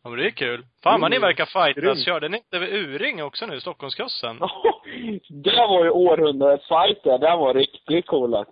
[0.03, 0.67] Ja, men det är kul.
[0.83, 1.27] Fan vad ni Mm.
[1.27, 2.05] verkar fightas.
[2.05, 4.39] Körde ni inte över Uring också nu, Stockholmskusten?
[5.45, 7.19] det var ju århundradets fight där.
[7.19, 8.45] Den var riktigt cool.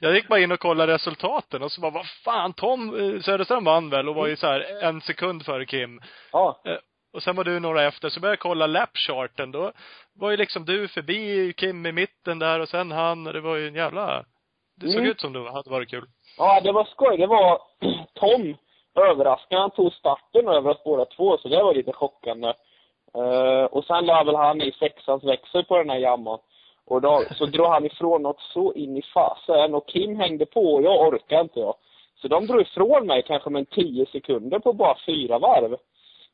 [0.00, 3.64] Jag gick bara in och kollade resultaten och så bara, vad fan, Tom eh, Söderström
[3.64, 6.00] vann väl och var ju så här en sekund före Kim.
[6.32, 6.60] Ja.
[6.64, 6.76] Eh,
[7.12, 9.52] Och sen var du några efter, så började jag kolla lapcharten.
[9.52, 9.72] Då
[10.14, 13.68] var ju liksom du förbi Kim i mitten där och sen han, det var ju
[13.68, 14.24] en jävla...
[14.76, 15.10] Det såg Mm.
[15.10, 16.04] ut som det hade varit kul.
[16.38, 17.16] Ja, det var skoj.
[17.16, 17.60] Det var
[18.14, 18.56] Tom
[18.94, 19.60] överraskande.
[19.60, 22.52] Han tog starten över oss båda två, så det var lite chockande.
[23.14, 26.38] Eh, och sen la väl han i sexans växel på den här jamman.
[26.86, 30.74] Och då, så drog han ifrån något så in i fasen och Kim hängde på
[30.74, 31.74] och jag orkade inte jag.
[32.22, 35.76] Så de drog ifrån mig kanske med en tio sekunder på bara fyra varv.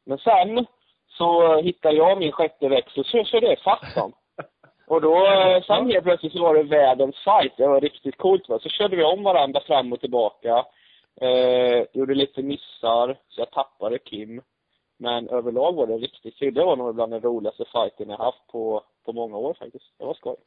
[0.04, 0.66] Men sen
[1.08, 4.12] så hittade jag min sjätte växel så körde jag ifatt dem.
[4.86, 7.56] Och då, eh, sen helt plötsligt så var det världens fight.
[7.56, 8.58] Det var riktigt coolt va.
[8.58, 10.64] Så körde vi om varandra fram och tillbaka.
[11.20, 14.42] Eh, gjorde lite missar, så jag tappade Kim.
[14.98, 16.54] Men överlag var det riktigt kul.
[16.54, 19.84] Det var nog bland den roligaste fighten jag haft på, på många år faktiskt.
[19.98, 20.36] Det var skoj.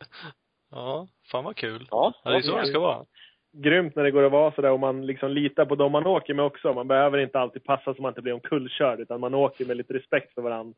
[0.73, 1.87] Ja, fan vad kul.
[1.91, 3.05] Ja, Ja, det är så det ska vara.
[3.53, 6.33] Grymt när det går att vara sådär och man liksom litar på dem man åker
[6.33, 6.73] med också.
[6.73, 9.93] Man behöver inte alltid passa så man inte blir omkullkörd utan man åker med lite
[9.93, 10.73] respekt för varandra.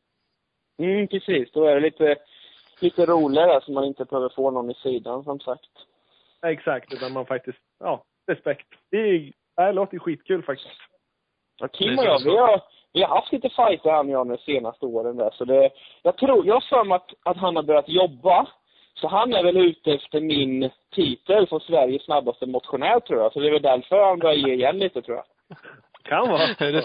[0.78, 1.52] Mm, precis.
[1.52, 2.16] Då är det lite,
[2.80, 5.70] lite roligare så man inte behöver få någon i sidan som sagt.
[6.40, 8.68] Ja, Exakt, utan man faktiskt, ja, respekt.
[8.90, 10.80] Det, är, det låter skitkul faktiskt.
[11.62, 12.60] Och Kim och jag, vi har,
[12.92, 15.30] vi har haft lite fighter han och jag de senaste åren där.
[15.30, 15.70] Så det,
[16.02, 18.46] jag tror, jag har för mig att, att han har börjat jobba.
[18.94, 23.32] Så han är väl ute efter min titel som Sveriges snabbaste motionär tror jag.
[23.32, 25.26] Så det är väl därför han börjar ge igen lite tror jag.
[26.02, 26.40] Kan vara.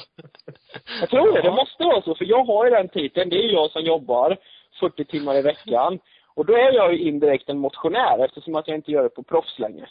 [1.01, 1.41] Jag tror det.
[1.41, 2.15] Det måste vara så.
[2.15, 3.29] För jag har ju den titeln.
[3.29, 4.37] Det är jag som jobbar
[4.79, 5.99] 40 timmar i veckan.
[6.35, 9.23] Och då är jag ju indirekt en motionär eftersom att jag inte gör det på
[9.23, 9.87] proffs längre.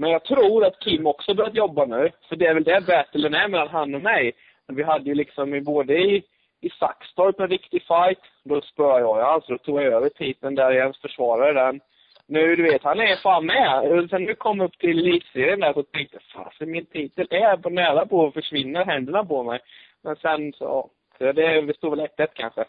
[0.00, 2.10] Men jag tror att Kim också börjat jobba nu.
[2.28, 4.32] För det är väl det battlen är mellan han och mig.
[4.66, 6.22] Men vi hade ju liksom både i,
[6.60, 8.18] i Saxtorp en riktig fight.
[8.44, 11.80] Då spöade jag han, så då tog jag över titeln där igen, försvarade den.
[12.26, 14.08] Nu, du vet, han är fan med.
[14.10, 17.70] Sen nu kom upp till elitserien där så tänkte jag, fasen min titel är på
[17.70, 19.60] nära på att försvinna händerna på mig.
[20.02, 22.64] Men sen så, så det, det stod väl 1-1 kanske.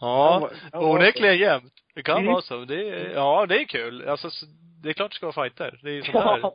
[0.00, 1.72] Ja, onekligen jämnt.
[1.94, 2.32] Det kan Mm.
[2.32, 2.64] vara så.
[2.64, 4.08] Det ja, det är kul.
[4.08, 4.28] Alltså,
[4.82, 5.80] det är klart det ska vara fighter.
[5.82, 6.52] Det är ju sånt här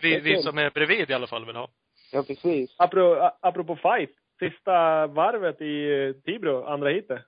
[0.00, 1.68] vi, vi som är bredvid i alla fall vill ha.
[2.12, 2.74] Ja, precis.
[2.78, 4.10] Apropå, apropå fight.
[4.38, 7.20] Sista varvet i eh, Tibro, andra heatet.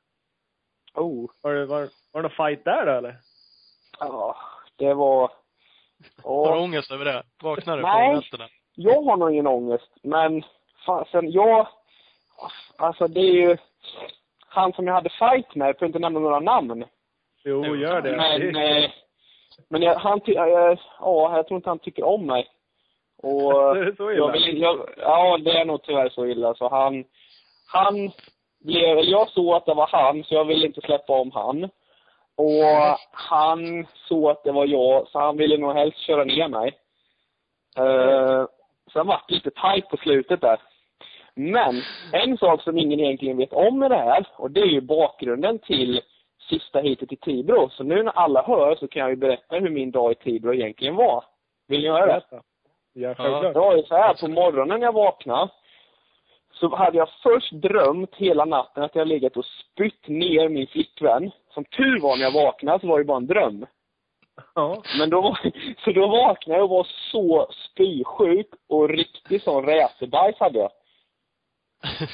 [0.94, 1.30] Oh.
[1.42, 1.80] Var det, var,
[2.12, 3.16] var det någon fight där då eller?
[3.98, 4.36] Ja,
[4.76, 5.30] det var...
[6.22, 7.22] Har du ångest över det?
[7.42, 8.14] Vaknar du Nej.
[8.14, 8.48] på nätterna?
[8.74, 10.42] jag har nog ingen ångest, men
[10.86, 11.68] fasen, jag...
[12.76, 13.56] Alltså det är ju...
[14.48, 16.84] Han som jag hade fight med, jag får inte nämna några namn.
[17.44, 18.16] Jo, Jo, gör det.
[18.16, 18.90] Men, Det- eh,
[19.68, 22.48] men jag, han ty, äh, ja, jag tror inte han tycker om mig.
[23.22, 24.18] Och Det är så illa?
[24.18, 26.54] jag vill, jag, ja, det är nog tyvärr så illa.
[26.54, 27.04] Så han,
[27.72, 28.10] han
[28.64, 31.64] blev, jag såg att det var han, så jag ville inte släppa om han.
[32.36, 36.72] Och han såg att det var jag, så han ville nog helst köra ner mig.
[37.78, 38.46] Uh,
[38.92, 40.60] sen var det lite tajt på slutet där.
[41.34, 41.82] Men
[42.12, 45.58] en sak som ingen egentligen vet om med det här, och det är ju bakgrunden
[45.58, 46.00] till
[46.48, 47.70] sista hitet i Tibro.
[47.70, 50.54] Så nu när alla hör så kan jag ju berätta hur min dag i Tibro
[50.54, 51.24] egentligen var.
[51.68, 52.06] Vill ni höra?
[52.06, 52.42] Berätta.
[52.92, 53.54] Ja, självklart.
[53.54, 55.48] Det var ju så här, på morgonen när jag vaknade
[56.60, 61.30] så hade jag först drömt hela natten att jag legat och spytt ner min flickvän.
[61.54, 63.66] Som tur var när jag vaknade så var det bara en dröm.
[64.54, 64.82] Ja.
[64.98, 65.36] Men då,
[65.84, 70.70] så då vaknade jag och var så spysjuk och riktig sån rätebajs hade jag.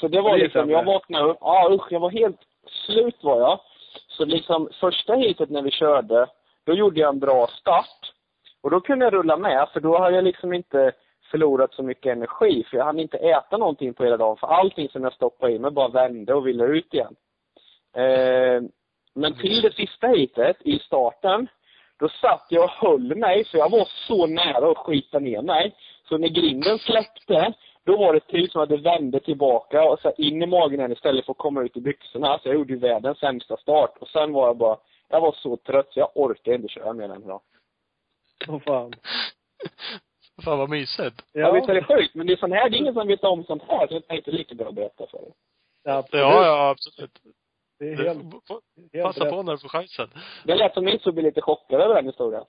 [0.00, 3.16] Så det var Det är liksom, jag vaknade upp, ja usch, jag var helt slut
[3.22, 3.60] var jag.
[4.12, 6.26] Så liksom första heatet när vi körde,
[6.66, 8.12] då gjorde jag en bra start.
[8.62, 10.92] Och då kunde jag rulla med, för då hade jag liksom inte
[11.30, 14.88] förlorat så mycket energi, för jag hann inte äta någonting på hela dagen, för allting
[14.88, 17.16] som jag stoppade i mig bara vände och ville ut igen.
[17.96, 18.62] Eh,
[19.14, 21.48] men till det sista heatet, i starten,
[21.98, 25.74] då satt jag och höll mig, för jag var så nära att skita ner mig.
[26.08, 27.52] Så när grinden släppte,
[27.86, 30.92] då var det typ som att det vände tillbaka och så in i magen igen
[30.92, 32.38] istället för att komma ut i byxorna.
[32.38, 33.96] Så jag gjorde ju världens sämsta start.
[34.00, 34.78] Och sen var jag bara,
[35.08, 37.40] jag var så trött så jag orkade inte köra mer den idag.
[38.48, 38.92] Åh fan.
[40.44, 41.22] Fan vad mysigt.
[41.32, 41.52] Ja.
[41.52, 42.14] visst är det sjukt?
[42.14, 43.86] Men det är sån här, det är ingen som vet om sånt här.
[43.86, 45.32] Så jag tänkte lika bra att berätta för dig.
[45.84, 46.22] Ja, absolut.
[46.24, 47.10] Ja, ja, absolut.
[47.78, 48.60] Det är Du, helt, får-
[48.92, 49.30] helt passa rätt.
[49.32, 50.08] på när du får chansen.
[50.44, 52.44] Det lät som ni så blir lite chockade över den historien.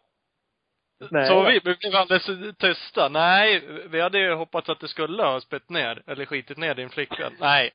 [1.11, 3.09] Nej, så vi, vi blev alldeles tysta.
[3.09, 6.89] Nej, vi hade ju hoppats att det skulle ha spett ner, eller skitit ner din
[6.89, 7.33] flickvän.
[7.39, 7.71] Nej.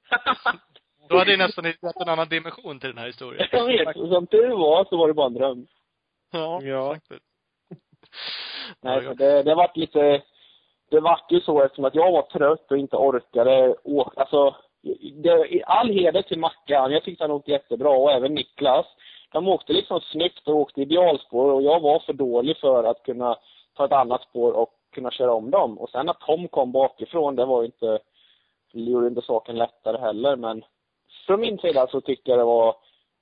[1.09, 3.49] Då hade det nästan gett en annan dimension till den här historien.
[3.53, 3.95] jag vet.
[3.97, 5.67] Som tur var så var det bara en dröm.
[6.33, 6.95] Ja, Ja.
[6.95, 7.25] faktiskt.
[8.81, 10.23] Nej, så det, det vart lite...
[10.91, 14.21] Det vart ju så eftersom att jag var trött och inte orkade åka.
[14.21, 14.57] Alltså,
[15.23, 16.93] det, all heder till Mackan.
[16.93, 18.87] Jag tyckte han åkte jättebra och även Niklas.
[19.33, 23.37] De åkte liksom snyggt och åkte idealspår och jag var för dålig för att kunna
[23.75, 25.79] ta ett annat spår och kunna köra om dem.
[25.79, 27.99] Och sen att Tom kom bakifrån, det var ju inte...
[28.73, 30.65] Det gjorde inte saken lättare heller, men
[31.27, 32.77] från min sida så tyckte jag det var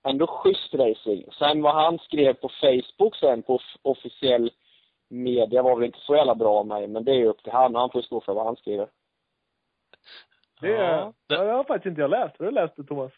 [0.09, 1.25] ändå schysst racing.
[1.39, 4.51] Sen vad han skrev på Facebook sen på off- officiell
[5.09, 7.53] media var väl inte så jävla bra av mig, men det är ju upp till
[7.53, 7.75] han.
[7.75, 8.89] Han får stå för vad han skriver.
[10.61, 12.39] Det, Ja, ja, det- det har faktiskt inte jag läst.
[12.39, 13.13] Har du läst det, Thomas?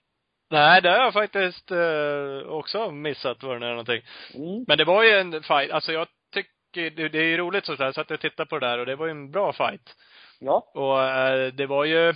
[0.50, 4.02] Nej, det har jag faktiskt eh, också missat vad det är någonting.
[4.34, 4.64] Mm.
[4.68, 8.00] Men det var ju en fight, alltså jag tycker, det, är ju roligt sådär, så
[8.00, 9.96] att jag tittar på det där och det var ju en bra fight.
[10.40, 10.70] Ja.
[10.74, 12.14] Och eh, det var ju,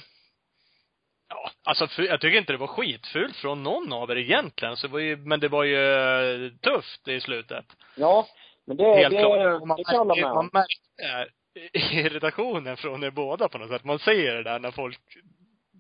[1.29, 4.93] ja, alltså jag tycker inte det var skitfult från någon av er egentligen, så det
[4.93, 7.65] var ju, men det var ju eh, tufft i slutet.
[7.97, 8.27] Ja.
[8.67, 9.63] Men det, Helt det, klart.
[9.63, 10.51] Och man, det kan jag med man om.
[10.53, 11.33] märkte
[11.73, 13.85] irritationen från er båda på något sätt.
[13.85, 15.01] Man ser det där när folk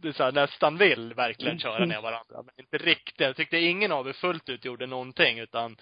[0.03, 2.42] det så här, nästan vill verkligen köra ner varandra.
[2.42, 3.20] Men inte riktigt.
[3.20, 5.76] Jag tyckte ingen av er fullt ut gjorde någonting utan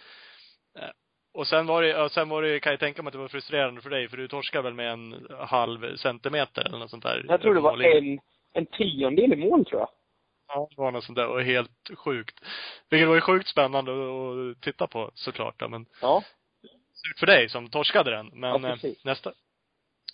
[0.78, 0.88] eh,
[1.34, 3.80] och sen var det, sen var det, kan jag tänka mig att det var frustrerande
[3.82, 7.24] för dig, för du torskade väl med en halv centimeter eller något sånt där.
[7.28, 8.20] Jag tror det var en,
[8.52, 9.88] en tiondel i mål, tror jag.
[10.48, 12.40] Ja, det var något sånt där och helt sjukt.
[12.90, 16.22] Vilket var ju sjukt spännande att, titta på såklart då, men Ja.
[16.94, 18.30] surt för dig som torskade den.
[18.34, 19.32] Men Ja, eh, nästa,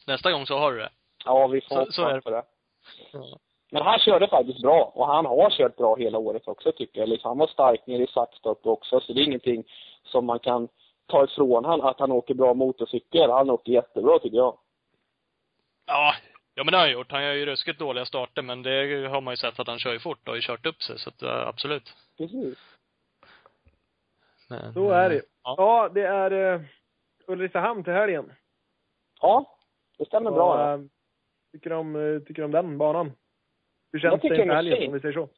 [0.07, 0.91] nästa gång så har du det.
[1.25, 2.21] Ja, vi får Så- så är det.
[2.23, 2.43] på det.
[3.71, 7.09] Men han körde faktiskt bra och han har kört bra hela året också tycker jag.
[7.09, 9.65] Liksom, han var stark nere i Saxtorp också så det är ingenting
[10.03, 10.69] som man kan
[11.07, 13.31] ta ifrån han att han åker bra motorcykel.
[13.31, 14.59] Han åker jättebra tycker jag.
[15.87, 16.15] Ja,
[16.55, 17.13] ja men det har han gjort.
[17.13, 19.93] Han gör ju ruskigt dåliga starter, men det har man ju sett att han kör
[19.93, 21.95] ju fort och har ju kört upp sig, så att absolut.
[22.19, 22.59] Precis.
[24.49, 25.23] Men, Så är det.
[25.43, 25.55] Ja.
[25.59, 26.61] Ja, det är uh,
[27.27, 28.33] Ulricehamn till helgen.
[29.21, 29.57] Ja,
[29.99, 30.47] det stämmer bra.
[30.57, 30.75] Vad, Ja.
[30.75, 30.81] eh,
[31.53, 33.13] tycker du om, eh, tycker du om den banan?
[33.93, 35.29] Hur känns det inför är helgen, om vi säger så?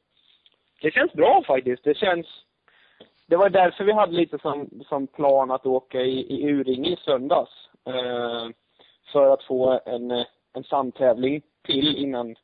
[0.81, 1.83] Det känns bra faktiskt.
[1.83, 2.27] Det känns...
[3.27, 6.95] Det var därför vi hade lite som, som plan att åka i, i Uringe i
[6.95, 7.51] söndags.
[7.85, 8.49] Eh,
[9.11, 10.11] för att få en,
[10.53, 12.35] en samtävling till innan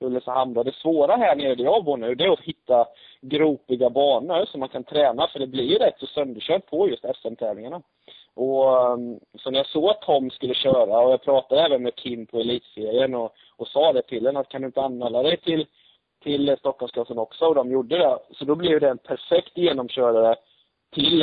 [0.00, 0.54] Ulricehamn.
[0.54, 2.86] Det svåra här nere där jag bor nu, det är att hitta
[3.20, 7.04] gropiga banor som man kan träna, för det blir ju rätt så sönderkört på just
[7.22, 7.82] SM-tävlingarna.
[8.34, 11.94] Och um, så när jag såg att Tom skulle köra, och jag pratade även med
[11.94, 15.36] Kim på elitserien och, och sa det till henne att kan du inte anmäla dig
[15.36, 15.66] till
[16.24, 18.18] till Stockholmsklassen också och de gjorde det.
[18.30, 20.36] Så då blev det en perfekt genomkörare
[20.92, 21.22] till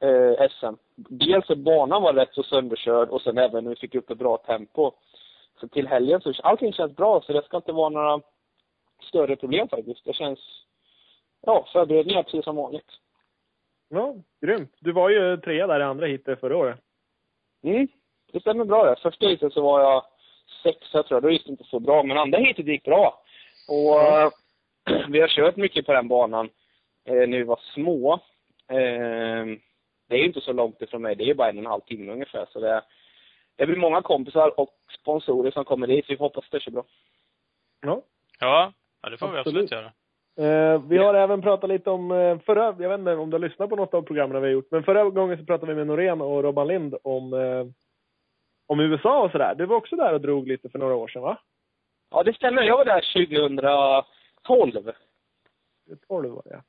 [0.00, 0.74] eh, SM.
[0.96, 4.18] Dels att banan var rätt så sönderkörd och sen även när vi fick upp ett
[4.18, 4.92] bra tempo.
[5.60, 8.20] Så till helgen så allting känns bra så det ska inte vara några
[9.08, 10.04] större problem faktiskt.
[10.04, 10.38] Det känns,
[11.46, 12.90] ja, förberedningar precis som vanligt.
[13.92, 14.76] Ja, grymt.
[14.80, 16.80] Du var ju trea där i andra heatet förra året.
[17.62, 17.88] Mm,
[18.32, 18.96] det stämmer bra det.
[19.02, 20.04] Första heatet så var jag
[20.62, 21.22] sexa tror jag.
[21.22, 22.02] Då gick det inte så bra.
[22.02, 23.22] Men andra heatet gick bra.
[23.68, 24.30] Och eh,
[25.08, 26.50] vi har kört mycket på den banan
[27.04, 28.12] eh, när vi var små.
[28.68, 29.46] Eh,
[30.08, 31.16] det är ju inte så långt ifrån mig.
[31.16, 32.46] Det är ju bara en och en halv timme ungefär.
[32.52, 32.82] Så det,
[33.56, 36.04] det blir många kompisar och sponsorer som kommer dit.
[36.08, 36.84] Vi hoppas det kör bra.
[37.80, 38.02] Ja.
[38.40, 38.72] Ja,
[39.02, 39.62] ja det får vi Absolut.
[39.62, 39.92] absolut göra.
[40.40, 43.48] Eh, vi har även pratat lite om, eh, förra, jag vet inte om du har
[43.48, 45.86] lyssnat på något av programmen vi har gjort, men förra gången så pratade vi med
[45.86, 47.66] Norén och Robban Lind om, eh,
[48.66, 49.54] om USA och sådär.
[49.54, 51.38] Du var också där och drog lite för några år sedan va?
[52.10, 52.62] Ja, det stämmer.
[52.62, 53.00] Jag var där
[54.46, 54.92] 2012.
[56.08, 56.62] 12 var det.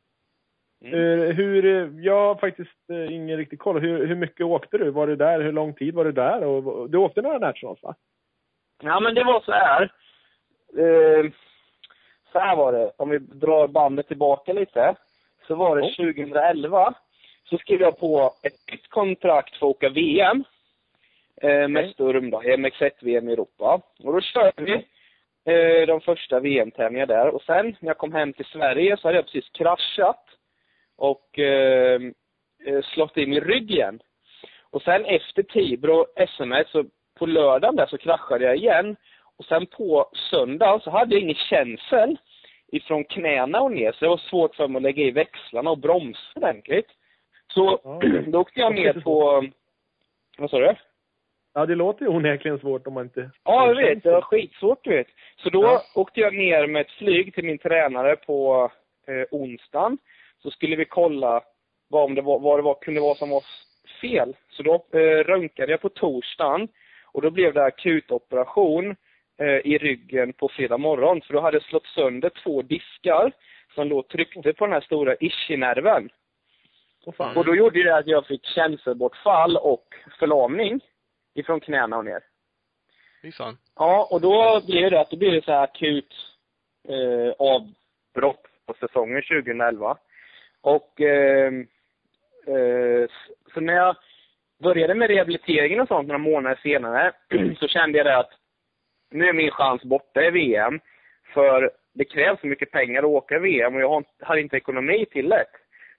[0.84, 1.36] Mm.
[1.36, 3.80] Hur, eh, jag har faktiskt eh, ingen riktig koll.
[3.80, 4.92] Hur, hur mycket åkte du?
[4.92, 5.42] Var du där?
[5.42, 6.44] Hur lång tid var du där?
[6.44, 7.96] Och, du åkte några nationals va?
[8.84, 9.92] Ja, men det var så här.
[10.78, 11.32] Eh,
[12.32, 12.92] så här var det.
[12.98, 14.96] Om vi drar bandet tillbaka lite.
[15.48, 16.94] Så var det 2011.
[17.50, 20.44] Så skrev jag på ett nytt kontrakt för att åka VM.
[21.42, 23.82] Eh, med Sturm då, MX1-VM i Europa.
[24.04, 24.74] Och då körde vi
[25.54, 27.28] eh, de första VM-tävlingarna där.
[27.28, 30.26] Och sen när jag kom hem till Sverige så hade jag precis kraschat.
[30.98, 32.02] Och eh,
[32.66, 34.00] eh, slått in min rygg igen.
[34.70, 36.86] Och sen efter Tibro SMS, så
[37.18, 38.96] på lördagen där så kraschade jag igen.
[39.42, 42.18] Och sen på söndagen så hade jag ingen känsel
[42.72, 45.78] ifrån knäna och ner, så det var svårt för mig att lägga i växlarna och
[45.78, 46.88] bromsa ordentligt.
[47.54, 48.02] Så Ja.
[48.28, 49.44] då åkte jag ner på,
[50.38, 50.76] vad sa du?
[51.54, 53.30] Ja, det låter ju onekligen svårt om man inte...
[53.44, 54.04] Ja, jag vet.
[54.04, 55.08] Det var skitsvårt, du vet.
[55.36, 55.82] Så då Ja.
[55.96, 58.72] åkte jag ner med ett flyg till min tränare på
[59.08, 59.98] eh, onsdagen.
[60.44, 61.42] Så skulle vi kolla
[61.88, 63.44] vad, om det var, vad det var, kunde vara som var
[64.02, 64.36] fel.
[64.50, 66.68] Så då eh, röntgade jag på torsdagen
[67.06, 68.96] och då blev det akutoperation
[69.64, 71.22] i ryggen på fredag morgon.
[71.22, 73.32] För då hade jag slått sönder två diskar
[73.76, 76.10] som då tryckte på den här stora ischinerven.
[77.18, 77.38] Fan.
[77.38, 80.82] Och då gjorde det att jag fick känselbortfall och förlamning
[81.34, 82.24] ifrån knäna och ner.
[83.38, 83.58] Fan.
[83.76, 86.16] Ja, och då blir det att det det så här akut
[86.88, 89.98] eh, avbrott på säsongen 2011.
[90.62, 91.54] Och eh,
[92.48, 93.10] eh,
[93.54, 93.96] så när jag
[94.64, 97.14] började med rehabiliteringen och sånt några månader senare
[97.60, 98.32] så kände jag det att
[99.12, 100.80] nu är min chans borta i VM.
[101.34, 105.06] För det krävs så mycket pengar att åka VM och jag har, har inte ekonomi
[105.12, 105.46] till det.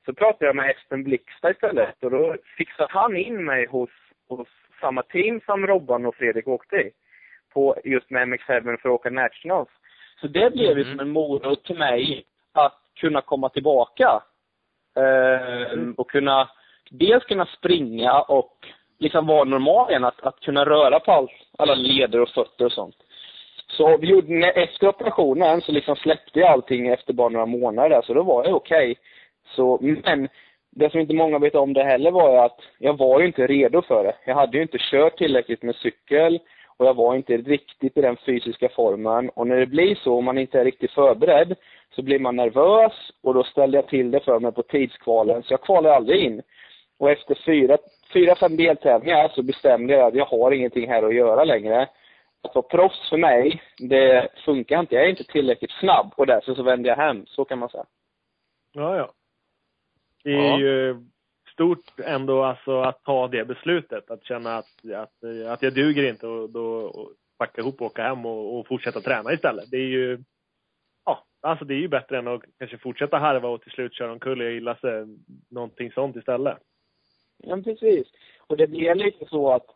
[0.04, 3.90] Så pratade jag med Espen Blixta istället och då fixade han in mig hos,
[4.28, 4.48] hos
[4.80, 6.90] samma team som Robban och Fredrik åkte i
[7.54, 9.68] på just med MX7 för att åka Nationals.
[10.20, 10.90] Så det blev ju Mhm.
[10.90, 14.22] som en morot till mig att kunna komma tillbaka.
[14.96, 16.50] Eh, och kunna,
[16.90, 18.56] dels kunna springa och
[19.02, 22.72] liksom vara normal igen, att, att kunna röra på allt, alla leder och fötter och
[22.72, 22.96] sånt.
[23.66, 28.14] Så vi gjorde, efter operationen så liksom släppte jag allting efter bara några månader så
[28.14, 28.94] då var jag okej.
[29.56, 30.28] Så, men
[30.70, 33.46] det som inte många vet om det heller var ju att jag var ju inte
[33.46, 34.14] redo för det.
[34.26, 36.38] Jag hade ju inte kört tillräckligt med cykel
[36.76, 39.28] och jag var inte riktigt i den fysiska formen.
[39.28, 41.54] Och när det blir så, om man inte är riktigt förberedd,
[41.94, 42.92] så blir man nervös
[43.22, 46.42] och då ställde jag till det för mig på tidskvalen, så jag kvalade aldrig in.
[46.98, 47.78] Och efter fyra,
[48.12, 51.88] fyra fem deltävlingar så bestämde jag att jag har ingenting här att göra längre.
[52.42, 54.94] Att vara proffs för mig, det funkar inte.
[54.94, 57.26] Jag är inte tillräckligt snabb och därför så vände jag hem.
[57.26, 57.84] Så kan man säga.
[58.72, 59.12] Ja, ja.
[60.24, 60.58] Det är Ja.
[60.58, 60.96] ju
[61.52, 64.10] stort ändå alltså att ta det beslutet.
[64.10, 66.92] Att känna att, att, att jag duger inte och då
[67.38, 69.70] packa ihop och åka hem och, och fortsätta träna istället.
[69.70, 70.18] Det är ju
[71.04, 74.12] ja, alltså det är ju bättre än att kanske fortsätta harva och till slut köra
[74.12, 75.04] omkull och gilla sig
[75.50, 76.58] någonting sånt istället.
[77.42, 78.06] Ja, precis.
[78.46, 79.66] Och det blev lite så att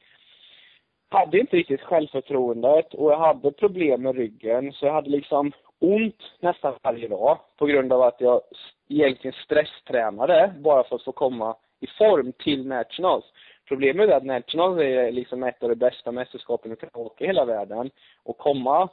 [1.11, 4.73] jag hade inte riktigt självförtroendet och jag hade problem med ryggen.
[4.73, 8.41] Så jag hade liksom ont nästan varje dag på grund av att jag
[8.89, 13.25] egentligen stresstränade bara för att få komma i form till Nationals.
[13.69, 17.27] Problemet är att Nationals är liksom ett av de bästa mästerskapen du kan åka i
[17.27, 17.91] hela världen.
[18.23, 18.89] Och komma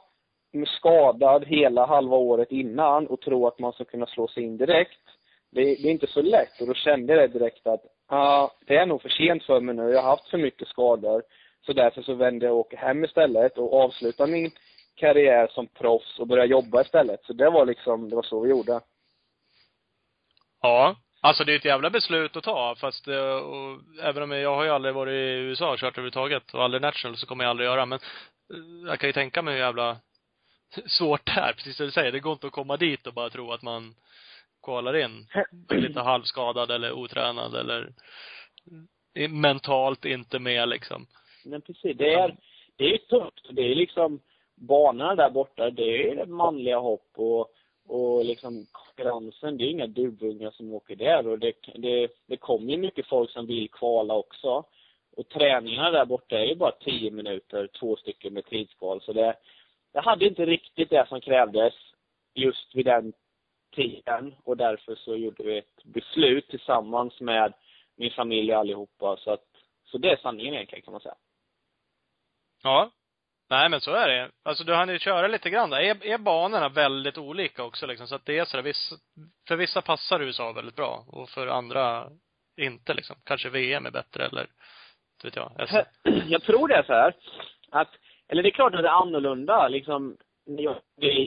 [0.66, 5.00] skadad hela halva året innan och tro att man ska kunna slå sig in direkt.
[5.50, 8.86] Det, det är inte så lätt och då kände jag direkt att ja, det är
[8.86, 9.82] nog för sent för mig nu.
[9.82, 11.22] Jag har haft för mycket skador.
[11.66, 14.50] Så därför så vände jag och åker hem istället och avslutar min
[14.96, 17.24] karriär som proffs och började jobba istället.
[17.24, 18.80] Så det var liksom, det var så vi gjorde.
[20.62, 20.96] Ja.
[21.20, 24.64] Alltså det är ett jävla beslut att ta, fast eh, och, även om jag, har
[24.64, 27.66] ju aldrig varit i USA och kört överhuvudtaget och aldrig national så kommer jag aldrig
[27.66, 27.98] göra, men
[28.52, 29.96] eh, jag kan ju tänka mig hur jävla
[30.86, 32.12] svårt det är, precis som du säger.
[32.12, 33.94] Det går inte att komma dit och bara tro att man
[34.64, 35.26] kvalar in
[35.80, 37.92] lite halvskadad eller otränad eller
[39.28, 41.06] mentalt inte med liksom.
[41.44, 41.96] Men precis.
[41.96, 42.36] Det är,
[42.76, 43.46] det är tufft.
[43.50, 44.20] Det är liksom
[44.54, 47.48] banorna där borta, det är manliga hopp och,
[47.86, 52.72] och liksom konkurrensen, det är inga duvungar som åker där och det, det, det kommer
[52.72, 54.64] ju mycket folk som vill kvala också.
[55.16, 59.00] Och träningarna där borta är ju bara tio minuter, två stycken med tidskval.
[59.00, 59.36] Så det,
[59.92, 61.74] jag hade inte riktigt det som krävdes
[62.34, 63.12] just vid den
[63.74, 67.52] tiden och därför så gjorde vi ett beslut tillsammans med
[67.96, 69.16] min familj allihopa.
[69.16, 69.44] Så att,
[69.84, 71.14] så det är sanningen egentligen kan man säga.
[72.62, 72.90] Ja.
[73.50, 74.30] Nej men så är det.
[74.42, 75.80] Alltså du hann ju köra lite grann där.
[75.80, 78.06] Är, är banorna väldigt olika också liksom?
[78.06, 78.92] Så att det är sådär, viss,
[79.48, 82.10] för vissa passar USA väldigt bra och för andra
[82.56, 83.16] inte liksom.
[83.24, 84.46] Kanske VM är bättre eller,
[85.24, 85.52] vet jag.
[85.58, 85.84] Alltså.
[86.28, 87.14] Jag tror det är så här,
[87.70, 87.90] att,
[88.28, 90.16] eller det är klart att det är annorlunda liksom,
[90.46, 90.76] när jag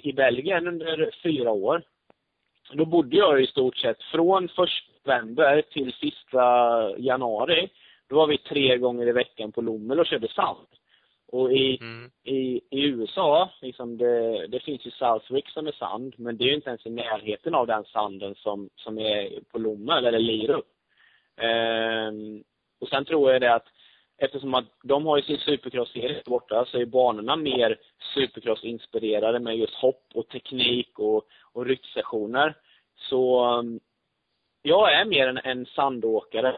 [0.04, 1.84] i Belgien under fyra år.
[2.72, 6.42] Då bodde jag i stort sett från första november till sista
[6.98, 7.70] januari.
[8.10, 10.68] Då var vi tre gånger i veckan på Lommel och körde sand.
[11.32, 12.12] Och i, Mm.
[12.24, 16.48] i, i USA, liksom det, det finns ju Southwick som är sand, men det är
[16.48, 20.66] ju inte ens i närheten av den sanden som, som är på Lommel eller Lirup.
[21.38, 22.44] Ehm,
[22.80, 23.68] och sen tror jag det att
[24.18, 27.78] eftersom att de har ju sin supercross-serie borta så är banorna mer
[28.16, 32.56] supercross-inspirerade med just hopp och teknik och, och ryttsessioner.
[33.10, 33.80] Så um,
[34.62, 36.58] jag är mer en, en sandåkare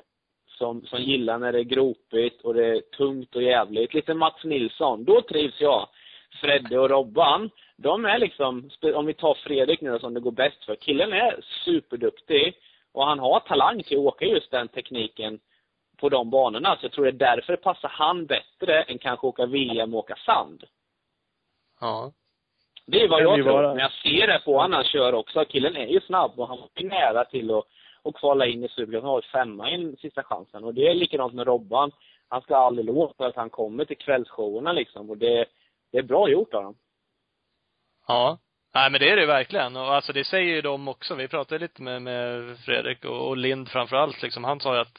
[0.57, 3.93] som, som gillar när det är gropigt och det är tungt och jävligt.
[3.93, 5.03] Lite Mats Nilsson.
[5.03, 5.87] Då trivs jag.
[6.41, 10.31] Fredde och Robban, de är liksom, om vi tar Fredrik nu då, som det går
[10.31, 10.75] bäst för.
[10.75, 12.53] Killen är superduktig
[12.91, 15.39] och han har talang till att åka just den tekniken
[15.99, 16.75] på de banorna.
[16.79, 19.99] Så jag tror det är därför det passar han bättre än kanske åka VM och
[19.99, 20.63] åka sand.
[21.79, 22.11] Ja.
[22.85, 23.51] Det är vad jag tror.
[23.53, 25.45] vara- Men jag ser det på honom han kör också.
[25.45, 27.63] Killen är ju snabb och han ju nära till att,
[28.03, 29.03] att kvala in i Supercup.
[29.03, 30.63] Han har femma i den sista chansen.
[30.63, 31.91] Och det är likadant med Robban.
[32.27, 35.09] Han ska all eloge för att han kommer till kvällsshowerna liksom.
[35.09, 35.45] Och det,
[35.91, 36.75] det är bra gjort av honom.
[38.07, 38.37] Ja.
[38.73, 39.75] Nej men det är det ju verkligen.
[39.75, 41.15] Och alltså det säger ju de också.
[41.15, 44.43] Vi pratade lite med, med Fredrik och, och Lind framför allt liksom.
[44.43, 44.97] Han sa ju att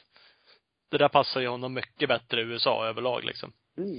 [0.91, 3.53] det där passar ju honom mycket bättre i USA överlag liksom.
[3.77, 3.97] Mm.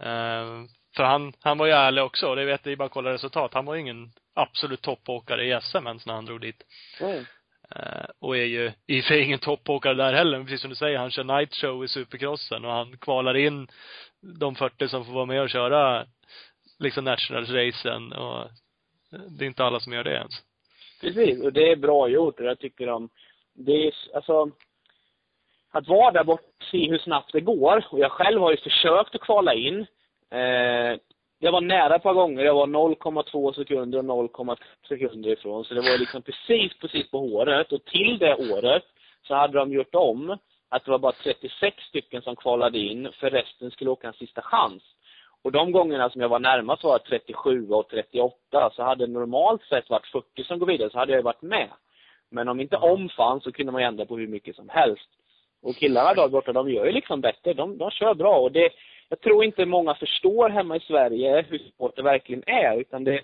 [0.00, 3.54] Eh, för han, han var ju ärlig också, det vet jag bara att kolla resultat.
[3.54, 6.62] Han var ju ingen absolut toppåkare i SM ens när han drog dit.
[7.00, 7.24] Mm.
[7.70, 10.70] Eh, och är ju i och för sig ingen toppåkare där heller, men precis som
[10.70, 13.68] du säger, han kör night show i supercrossen och han kvalar in
[14.20, 16.06] de 40 som får vara med och köra
[16.78, 18.50] liksom nationals-racen och
[19.10, 20.34] det är inte alla som gör det ens.
[21.00, 23.08] Precis, och det är bra gjort och jag tycker om,
[23.54, 24.50] det är, alltså,
[25.72, 27.84] att vara där borta och se hur snabbt det går.
[27.90, 29.86] Och jag själv har ju försökt att kvala in.
[30.30, 30.98] Eh,
[31.38, 32.44] jag var nära ett par gånger.
[32.44, 34.56] Jag var 0,2 sekunder och 0,3
[34.88, 35.64] sekunder ifrån.
[35.64, 37.72] Så det var liksom precis, precis på håret.
[37.72, 38.84] Och till det året
[39.22, 43.30] så hade de gjort om att det var bara 36 stycken som kvalade in, för
[43.30, 44.82] resten skulle åka en sista chans.
[45.42, 49.62] Och de gångerna som jag var närmast var 37 och 38, så hade det normalt
[49.62, 51.68] sett varit 40 som går vidare, så hade jag varit med.
[52.30, 55.08] Men om inte om fanns så kunde man ändra på hur mycket som helst.
[55.62, 57.54] Och killarna där borta, de gör ju liksom bättre.
[57.54, 58.70] De, de kör bra och det,
[59.08, 63.22] jag tror inte många förstår hemma i Sverige hur svårt det verkligen är, utan det,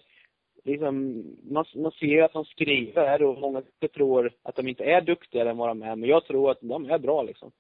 [0.65, 3.63] liksom, man, man ser att de skriver och många
[3.95, 6.91] tror att de inte är duktigare än vad de är, men jag tror att de
[6.91, 7.53] är bra liksom.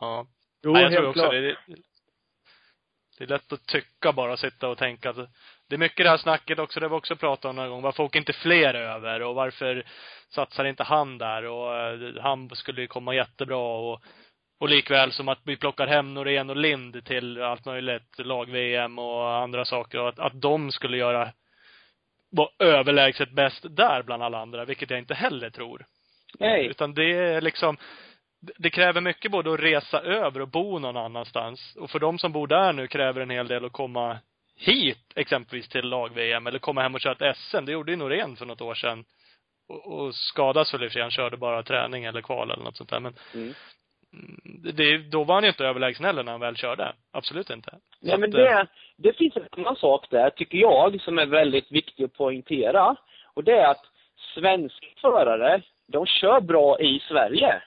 [0.00, 0.26] Ja.
[0.62, 1.32] Jo, Nej, jag tror helt också klart.
[1.32, 1.56] det.
[3.18, 5.10] Det är lätt att tycka bara, sitta och tänka.
[5.10, 5.16] att
[5.70, 7.82] Det är mycket det här snacket också, det vi också pratat om några gånger.
[7.82, 9.22] Varför åker inte fler över?
[9.22, 9.84] Och varför
[10.28, 11.44] satsar inte han där?
[11.44, 14.02] Och eh, han skulle ju komma jättebra och
[14.60, 19.36] och likväl som att vi plockar hem Norén och Lind till allt möjligt, lag-VM och
[19.36, 19.98] andra saker.
[19.98, 21.32] Och att, att de skulle göra
[22.30, 25.86] vara överlägset bäst där bland alla andra, vilket jag inte heller tror.
[26.38, 26.66] Nej.
[26.66, 27.76] Utan det är liksom,
[28.58, 31.76] det kräver mycket både att resa över och bo någon annanstans.
[31.76, 34.18] Och för de som bor där nu kräver en hel del att komma
[34.60, 37.64] hit, exempelvis till lag-VM, eller komma hem och köra ett SM.
[37.64, 39.04] Det gjorde ju Norén för något år sedan.
[39.68, 41.02] Och, och skadas väl i och för sig.
[41.02, 43.00] Han körde bara träning eller kval eller något sånt där.
[43.00, 43.54] Men Mm.
[44.12, 46.92] mm, det, då var han ju inte överlägsen heller när han väl körde.
[47.12, 47.70] Absolut inte.
[47.70, 51.18] Så Ja, men att, eh, det, det finns en annan sak där, tycker jag, som
[51.18, 52.96] är väldigt viktig att poängtera.
[53.34, 53.84] Och det är att
[54.34, 57.62] svenska förare, de kör bra i Sverige.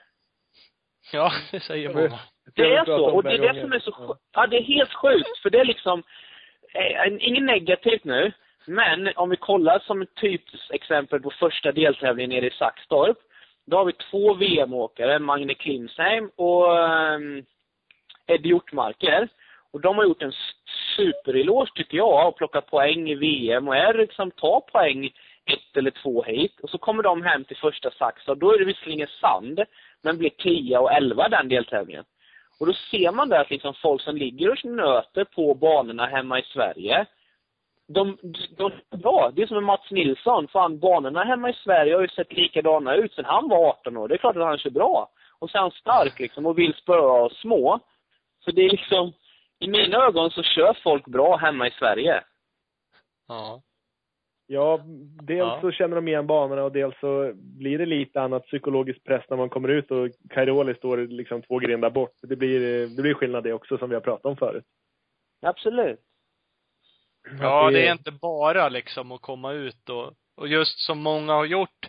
[1.12, 2.18] Ja, det säger många.
[2.54, 3.04] Det är så.
[3.10, 4.06] Och det är det som är så Ja.
[4.06, 4.20] sjukt.
[4.32, 5.38] Ja, det är helt sjukt.
[5.42, 6.02] För det är liksom,
[6.74, 8.32] eh, inget negativt nu,
[8.66, 13.18] men om vi kollar som ett typexempel på första deltävlingen nere i Saxtorp.
[13.66, 17.44] Då har vi två VM-åkare, Magne Klimsheim och um,
[18.26, 19.28] Eddie Hjortmarker.
[19.72, 20.32] Och de har gjort en
[20.96, 25.06] supereloge tycker jag och plockat poäng i VM och är liksom, tar poäng
[25.44, 26.60] ett eller två hit.
[26.60, 28.40] Och så kommer de hem till första Saxtorp.
[28.40, 29.60] Då är det visserligen sand,
[30.02, 32.04] men blir 10 och 11 den deltävlingen.
[32.58, 36.38] Och då ser man där att liksom folk som ligger och nöter på banorna hemma
[36.38, 37.06] i Sverige,
[37.86, 38.18] de,
[38.56, 39.30] de ja, bra.
[39.34, 40.48] Det är som med Mats Nilsson.
[40.48, 44.08] Fan, banorna hemma i Sverige har ju sett likadana ut sen han var 18 år.
[44.08, 45.10] Det är klart att han kör bra.
[45.38, 47.80] Och så är han stark liksom och vill spöa små.
[48.44, 49.12] Så det är liksom,
[49.58, 52.22] i mina ögon så kör folk bra hemma i Sverige.
[53.28, 53.62] Ja.
[54.46, 54.80] Ja,
[55.22, 55.58] dels Ja.
[55.60, 59.36] så känner de igen banorna och dels så blir det lite annat psykologisk press när
[59.36, 62.14] man kommer ut och Cairoli står liksom två grindar bort.
[62.22, 64.64] Det blir, det blir skillnad det också som vi har pratat om förut.
[65.42, 66.00] Absolut.
[67.40, 71.44] Ja, det är inte bara liksom att komma ut och, och just som många har
[71.44, 71.86] gjort,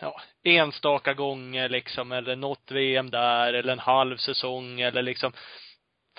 [0.00, 5.32] ja, enstaka gånger liksom, eller något VM där, eller en halv säsong, eller liksom,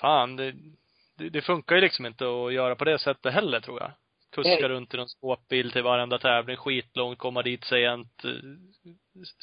[0.00, 0.54] fan, det,
[1.18, 3.90] det, det funkar ju liksom inte att göra på det sättet heller, tror jag.
[4.30, 4.68] Kuska Nej.
[4.68, 8.30] runt i någon skåpbil till varenda tävling, skitlångt, komma dit sent, eh,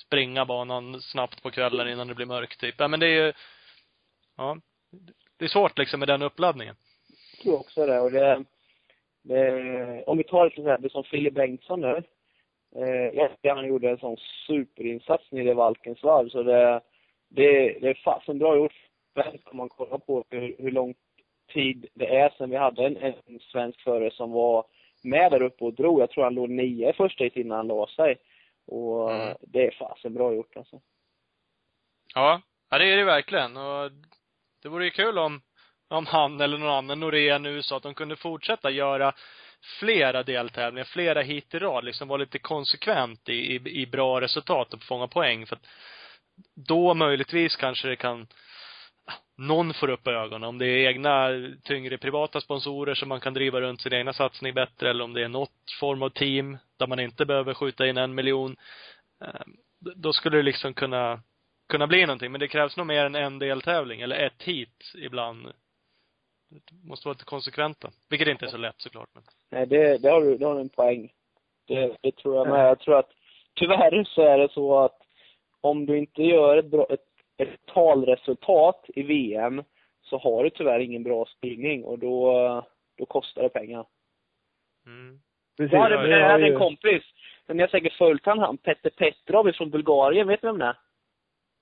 [0.07, 2.75] springa banan snabbt på kvällen innan det blir mörkt, typ.
[2.77, 3.33] Ja, men det är ju,
[4.37, 4.57] ja,
[5.39, 6.75] det är svårt liksom med den uppladdningen.
[7.33, 7.99] Jag tror också det.
[7.99, 8.43] Och det,
[9.23, 12.03] det om vi tar ett exempel som Fille Bengtsson nu.
[12.75, 14.17] Eh, han gjorde en sån
[14.47, 16.29] superinsats nere i Valkensvarv.
[16.29, 16.81] Så det,
[17.29, 18.75] det, det är fasen bra gjort.
[19.15, 20.95] Men om man kollar på hur, hur lång
[21.53, 24.65] tid det är sedan vi hade en, en svensk förare som var
[25.05, 26.01] med där uppe och drog.
[26.01, 28.17] Jag tror han låg nio första hit innan han la sig.
[28.67, 29.37] Och Mm.
[29.41, 30.81] det är fasen bra gjort alltså.
[32.13, 33.57] Ja, ja det är det verkligen.
[33.57, 33.91] Och
[34.63, 35.41] det vore ju kul om,
[35.87, 39.13] om han eller någon annan Norén nu sa att de kunde fortsätta göra
[39.79, 44.73] flera deltävlingar, flera hit i rad, liksom vara lite konsekvent i, i, i bra resultat
[44.73, 45.45] och fånga poäng.
[45.45, 45.67] För att
[46.53, 48.27] då möjligtvis kanske det kan
[49.37, 50.43] någon får upp ögonen.
[50.43, 51.29] Om det är egna
[51.63, 55.23] tyngre privata sponsorer som man kan driva runt sin egna satsning bättre eller om det
[55.23, 58.55] är något form av team där man inte behöver skjuta in en miljon.
[59.21, 59.55] Ehm,
[59.95, 61.21] då skulle det liksom kunna
[61.69, 62.31] kunna bli någonting.
[62.31, 65.45] Men det krävs nog mer än en deltävling eller ett hit ibland.
[66.49, 67.91] Det måste vara lite konsekventa.
[68.09, 69.09] Vilket inte är så lätt såklart.
[69.13, 69.23] Men.
[69.51, 71.11] Nej, det, det har du, det har du en poäng.
[71.67, 72.69] Det, det tror jag med.
[72.69, 73.11] Jag tror att
[73.55, 74.97] tyvärr så är det så att
[75.61, 77.04] om du inte gör ett, bra, ett,
[77.37, 79.63] ett talresultat i VM
[80.01, 82.31] så har du tyvärr ingen bra spridning och då,
[82.97, 83.85] då kostar det pengar.
[84.85, 85.19] Mm.
[85.57, 85.73] Precis.
[85.73, 87.03] Jag hade, det jag hade ju- en kompis,
[87.45, 90.65] men ni har säkert följt han, han Petter Petrov från Bulgarien, vet ni vem det
[90.65, 90.77] är?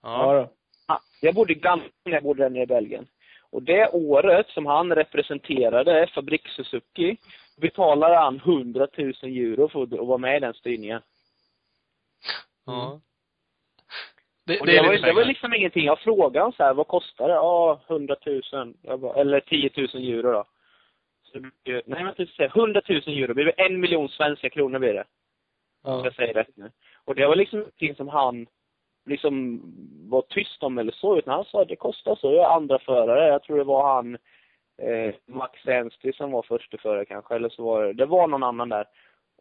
[0.04, 0.42] Ja, Ja.
[0.42, 0.50] då.
[0.88, 3.08] Ja, jag bodde i Gamla när jag bodde där nere i Belgien.
[3.50, 7.18] Och det året som han representerade Fabrik Suzuki
[7.62, 11.02] betalade han 100 000 euro för att vara med i den styrningen.
[12.66, 13.02] Ja.
[14.46, 15.86] Det, det, det, var, det var liksom ingenting.
[15.86, 17.34] Jag frågade så här, vad kostar det?
[17.34, 18.74] Ja, 100 000.
[18.82, 20.46] Jag bara, eller 10 000 euro då.
[21.24, 23.28] Så det blir, nej, vänta, säga 100 000 euro.
[23.28, 25.04] Det blir en miljon svenska kronor blir det.
[25.84, 26.02] Ja.
[26.04, 26.72] jag säger rätt nu.
[27.06, 28.48] Och det var liksom ingenting som han
[29.06, 29.62] liksom
[30.10, 32.34] var tyst om eller så, utan han sa att det kostar så.
[32.34, 33.28] Jag är andra förare.
[33.28, 34.18] Jag tror det var han,
[34.78, 38.44] eh, Max Enstri som var första förare kanske, eller så var det, det var någon
[38.44, 38.86] annan där.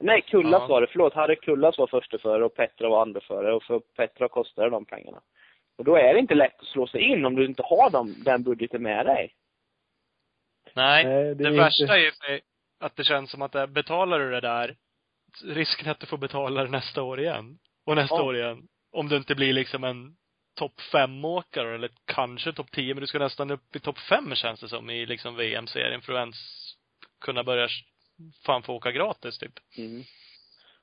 [0.01, 0.67] Nej, Kullas Ja.
[0.67, 1.15] var det, förlåt.
[1.15, 4.85] Harry Kullas var första förare och Petra var andra förare och för Petra kostade de
[4.85, 5.21] pengarna.
[5.79, 8.15] Och då är det inte lätt att slå sig in om du inte har dem,
[8.25, 9.35] den budgeten med dig.
[10.75, 12.41] Nej, Nej, det, det är värsta inte- är ju för-
[12.87, 14.77] att det känns som att det, betalar du det där,
[15.45, 17.59] risken att du får betala det nästa år igen.
[17.87, 18.23] Och nästa Ja.
[18.23, 18.69] år igen.
[18.93, 20.17] Om du inte blir liksom en
[20.59, 24.61] topp fem-åkare eller kanske topp tio, men du ska nästan upp i topp fem känns
[24.61, 26.37] det som i liksom VM-serien för att ens
[27.25, 27.69] kunna börja
[28.47, 29.53] fan få åka gratis typ.
[29.79, 30.03] Mm.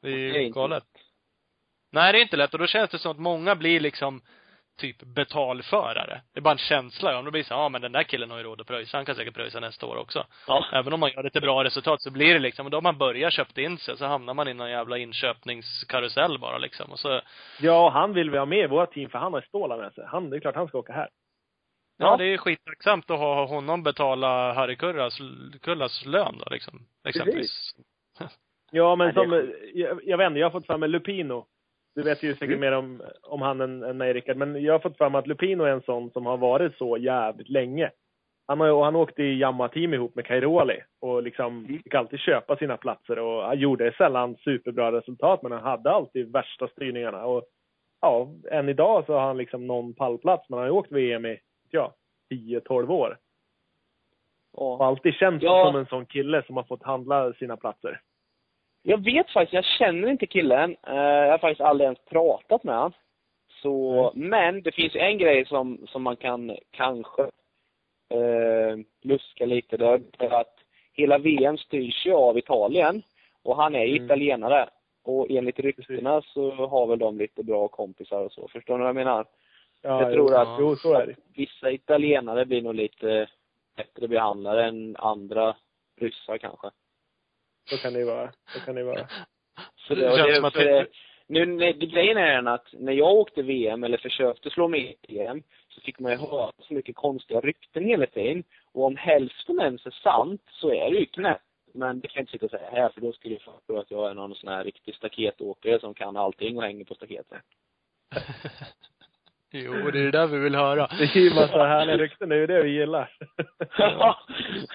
[0.01, 0.83] Det är Det är ju inte galet.
[1.91, 4.21] Nej, det är inte lätt och då känns det som att många blir liksom
[4.79, 6.21] typ betalförare.
[6.33, 7.19] Det är bara en känsla.
[7.19, 8.97] Om det blir så, ja men den där killen har ju råd att pröjsa.
[8.97, 10.25] Han kan säkert pröjsa nästa år också.
[10.47, 10.65] Ja.
[10.73, 13.29] Även om man gör lite bra resultat så blir det liksom, då har man börjar
[13.29, 16.91] köpt in sig så hamnar man i någon jävla inköpningskarusell bara liksom.
[16.91, 17.21] Och så,
[17.59, 20.03] Ja, han vill vi ha med i vårt team för han har Ståla med sig.
[20.07, 21.09] Han, det är klart han ska åka här.
[21.99, 25.17] Ja, det är skittacksamt att ha honom betala Harry Kurras,
[25.61, 26.79] Kullas lön då liksom.
[27.07, 27.71] Exempelvis.
[28.71, 31.45] Ja, men som, jag, jag vet inte, jag har fått fram med Lupino.
[31.95, 32.59] Du vet ju säkert Mm.
[32.59, 35.63] mer om, om han än, än mig Rickard, men jag har fått fram att Lupino
[35.63, 37.91] är en sån som har varit så jävligt länge.
[38.47, 41.83] Han, har, och han åkte i Yamaha-team ihop med Kairoli och liksom Mm.
[41.83, 46.31] fick alltid köpa sina platser och han gjorde sällan superbra resultat men han hade alltid
[46.31, 47.43] värsta styrningarna och
[48.01, 51.25] ja, än idag så har han liksom någon pallplats men han har ju åkt VM
[51.25, 51.39] i,
[51.71, 51.93] ja,
[52.29, 53.17] 10-12 år.
[54.51, 54.85] Och Ja.
[54.85, 55.65] alltid känts Ja.
[55.65, 58.01] som en sån kille som har fått handla sina platser.
[58.83, 60.75] Jag vet faktiskt, jag känner inte killen.
[60.87, 62.91] Eh, jag har faktiskt aldrig ens pratat med honom.
[63.61, 67.21] Så, men det finns en grej som, som man kan kanske
[68.09, 69.77] eh, luska lite.
[69.77, 69.85] Det
[70.19, 70.55] är att
[70.93, 73.01] hela VM styrs ju av Italien.
[73.43, 74.05] Och han är ju Mm.
[74.05, 74.69] italienare.
[75.03, 78.47] Och enligt ryktena så har väl de lite bra kompisar och så.
[78.47, 79.25] Förstår ni vad jag menar?
[79.81, 81.15] Ja, Jag tror jo, att- Jo, så är det.
[81.35, 83.29] Vissa italienare blir nog lite
[83.75, 85.55] bättre behandlade än andra
[85.99, 86.69] ryssar kanske.
[87.69, 88.31] Så kan det ju vara.
[88.53, 89.07] Så kan det ju vara.
[89.75, 90.87] Så Det det, det, för det-
[91.27, 94.95] nu, det, grejen är den att när jag åkte VM, eller försökte slå med i
[95.07, 98.43] VM, så fick man ju höra så mycket konstiga rykten hela tiden.
[98.71, 101.43] Och om hälften ens är sant, så är det ju knäppt.
[101.73, 103.91] Men det kan jag inte sitta och säga här, för då skulle folk tro att
[103.91, 107.41] jag är någon sån här riktig staketåkare som kan allting och hänger på staketet.
[109.51, 110.87] jo, det är det där vi vill höra.
[110.97, 113.11] Det är ju massa härliga rykten, det är ju det vi gillar.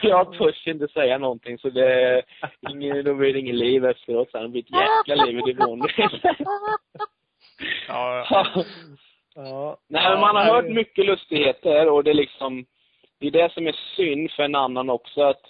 [0.03, 2.23] jag törs inte säga någonting, så det,
[2.71, 4.43] ingen, då blir det ingen liv efteråt sen.
[4.43, 5.89] Det blir ett jäkla liv i dimon.
[7.89, 8.27] Ja,
[9.35, 9.77] Ja.
[9.89, 12.65] Nej, men man har Ja, hört mycket lustigheter och det är liksom,
[13.21, 15.43] det är det som är synd för en annan också att,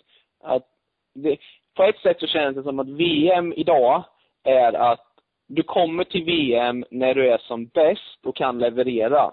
[0.44, 0.66] att
[1.14, 1.36] det,
[1.76, 4.04] på ett sätt så känns det som att VM idag
[4.44, 5.03] är att
[5.46, 9.30] du kommer till VM när du är som bäst och kan leverera.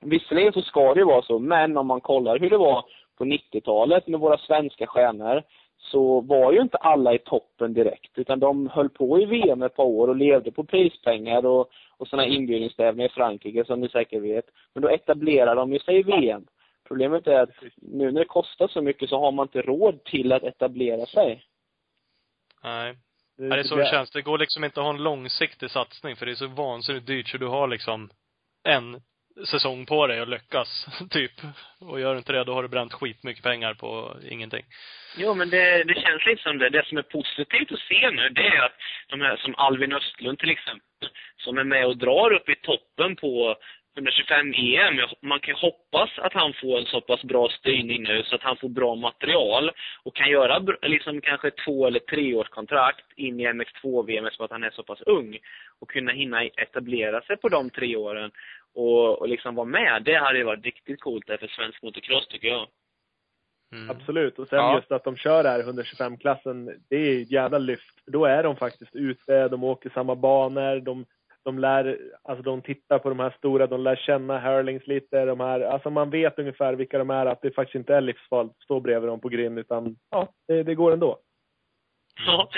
[0.00, 2.84] Visserligen så ska det ju vara så, men om man kollar hur det var
[3.18, 5.42] på 90-talet med våra svenska stjärnor,
[5.78, 9.76] så var ju inte alla i toppen direkt, utan de höll på i VM ett
[9.76, 14.22] par år och levde på prispengar och, och sådana inbjudningstävlingar i Frankrike som ni säkert
[14.22, 14.44] vet.
[14.74, 16.46] Men då etablerar de ju sig i VM.
[16.88, 20.32] Problemet är att nu när det kostar så mycket så har man inte råd till
[20.32, 21.44] att etablera sig.
[22.62, 22.96] nej.
[23.38, 24.10] Ja, det är så det känns.
[24.10, 27.28] Det går liksom inte att ha en långsiktig satsning för det är så vansinnigt dyrt
[27.28, 28.10] så du har liksom
[28.64, 29.00] en
[29.46, 31.32] säsong på dig att lyckas, typ.
[31.80, 34.64] Och gör du inte det, då har du bränt skitmycket pengar på ingenting.
[35.16, 36.70] Jo, men det, det känns lite som det.
[36.70, 38.76] Det som är positivt att se nu, det är att
[39.08, 43.16] de här som Alvin Östlund till exempel, som är med och drar upp i toppen
[43.16, 43.56] på
[43.96, 44.94] 125 EM.
[45.22, 48.56] Man kan hoppas att han får en så pass bra styrning nu så att han
[48.56, 49.70] får bra material
[50.02, 54.50] och kan göra liksom kanske två eller tre års kontrakt in i MX2-VM eftersom att
[54.50, 55.38] han är så pass ung.
[55.80, 58.30] Och kunna hinna etablera sig på de tre åren
[58.74, 60.02] och, och liksom vara med.
[60.04, 62.66] Det hade ju varit riktigt coolt där för svensk motocross tycker jag.
[63.72, 63.90] Mm.
[63.90, 64.38] Absolut.
[64.38, 64.76] Och sen Ja.
[64.76, 68.02] just att de kör här 125-klassen, det är ett jävla lyft.
[68.06, 71.04] Då är de faktiskt ute, de åker samma banor, de,
[71.48, 75.40] de lär, alltså de tittar på de här stora, de lär känna Hurlings lite, de
[75.40, 78.62] här, alltså man vet ungefär vilka de är, att det faktiskt inte är livsfarligt att
[78.62, 81.18] stå bredvid dem på grind, utan ja, det, det går ändå.
[82.26, 82.48] Ja,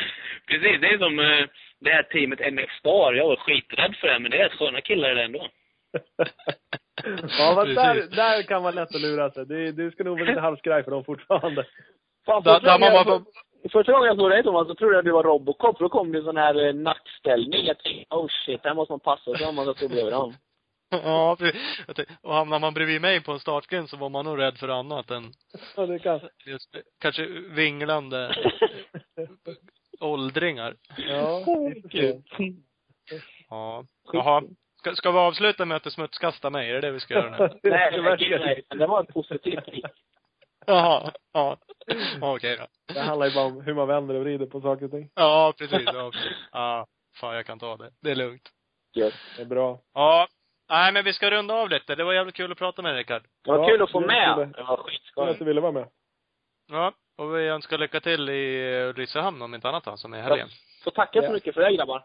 [0.46, 0.80] precis.
[0.80, 1.46] Det är som eh,
[1.80, 3.12] det här teamet MX Star.
[3.12, 5.38] Jag var skiträdd för det, men det är sköna killar det ändå.
[7.38, 9.46] ja, fast där, där kan man lätt att lura sig.
[9.46, 11.66] Du, du ska nog vara lite halvskraj för dem fortfarande.
[12.26, 13.24] Fan, Där- där man
[13.68, 15.76] första gången jag såg dig Thomas, så trodde jag att du var Robocop.
[15.76, 17.66] För då kom det en sån här eh, nackställning.
[17.66, 20.34] Jag tänkte, oh shit, här måste man passa sig om man ska stå bredvid dem.
[20.92, 21.60] Ja, precis.
[22.22, 25.10] Och hamnar man bredvid mig på en startgren så var man nog rädd för annat
[25.10, 25.24] än
[25.76, 26.20] Ja, det kan.
[26.46, 28.34] just, kanske vinglande
[30.00, 30.74] åldringar.
[30.96, 31.44] Ja.
[33.50, 33.84] Ja.
[34.12, 34.42] Jaha.
[34.78, 36.70] Ska, ska vi avsluta med att du smutskastar mig?
[36.70, 37.38] Är det det vi ska göra nu?
[37.38, 38.38] Nej, det, nej, värsta.
[38.38, 39.84] nej, det var ett positivt trick.
[40.66, 41.12] Jaha.
[41.32, 41.56] Ja.
[42.20, 42.66] Okej då.
[42.94, 45.10] det handlar ju bara om hur man vänder och vrider på saker och ting.
[45.14, 45.82] Ja, precis.
[45.86, 46.32] Ja, precis.
[46.52, 46.86] Ja,
[47.20, 47.90] fan jag kan ta det.
[48.02, 48.48] Det är lugnt.
[48.96, 49.14] Gött.
[49.36, 49.80] Det är bra.
[49.94, 50.28] Ja.
[50.70, 51.94] Nej, men vi ska runda av lite.
[51.94, 53.22] Det var jävligt kul att prata med dig, Rickard.
[53.44, 54.34] Det var Ja, kul att få det med.
[54.36, 54.52] kul.
[54.52, 55.28] Det var Kul skitskoj.
[55.30, 55.88] att du ville vara med.
[56.70, 56.92] Ja.
[57.18, 60.48] Och vi önskar lycka till i Ulricehamn om inte annat då, som är helgen.
[60.84, 61.32] Så tacka så Ja.
[61.32, 62.04] mycket för det grabbar.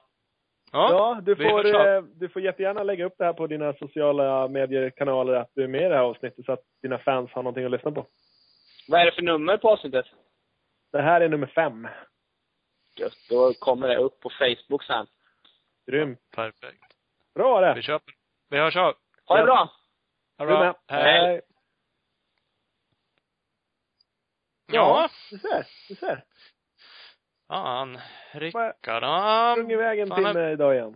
[0.72, 0.90] Ja.
[0.92, 5.34] Ja, du får, eh, du får jättegärna lägga upp det här på dina sociala medier-kanaler
[5.34, 7.72] att du är med i det här avsnittet så att dina fans har någonting att
[7.72, 8.06] lyssna på.
[8.88, 10.06] Vad är det för nummer på avsnittet?
[10.92, 11.88] Det här är nummer fem.
[12.96, 13.18] Gött.
[13.30, 15.08] Då kommer det upp på Facebook sen.
[15.88, 16.20] Grymt.
[16.36, 16.84] Perfekt.
[17.36, 17.74] Bra det!
[17.74, 18.14] Vi köper.
[18.50, 18.96] Vi hörs av.
[19.26, 19.72] Ha det bra!
[20.38, 20.80] Ha det bra.
[20.88, 21.42] Hej.
[24.68, 25.10] Ja.
[25.32, 26.24] Du ser, du ser.
[27.48, 28.00] Fan.
[28.32, 29.56] Rickard, han...
[29.56, 30.96] Sprung iväg en timme idag igen.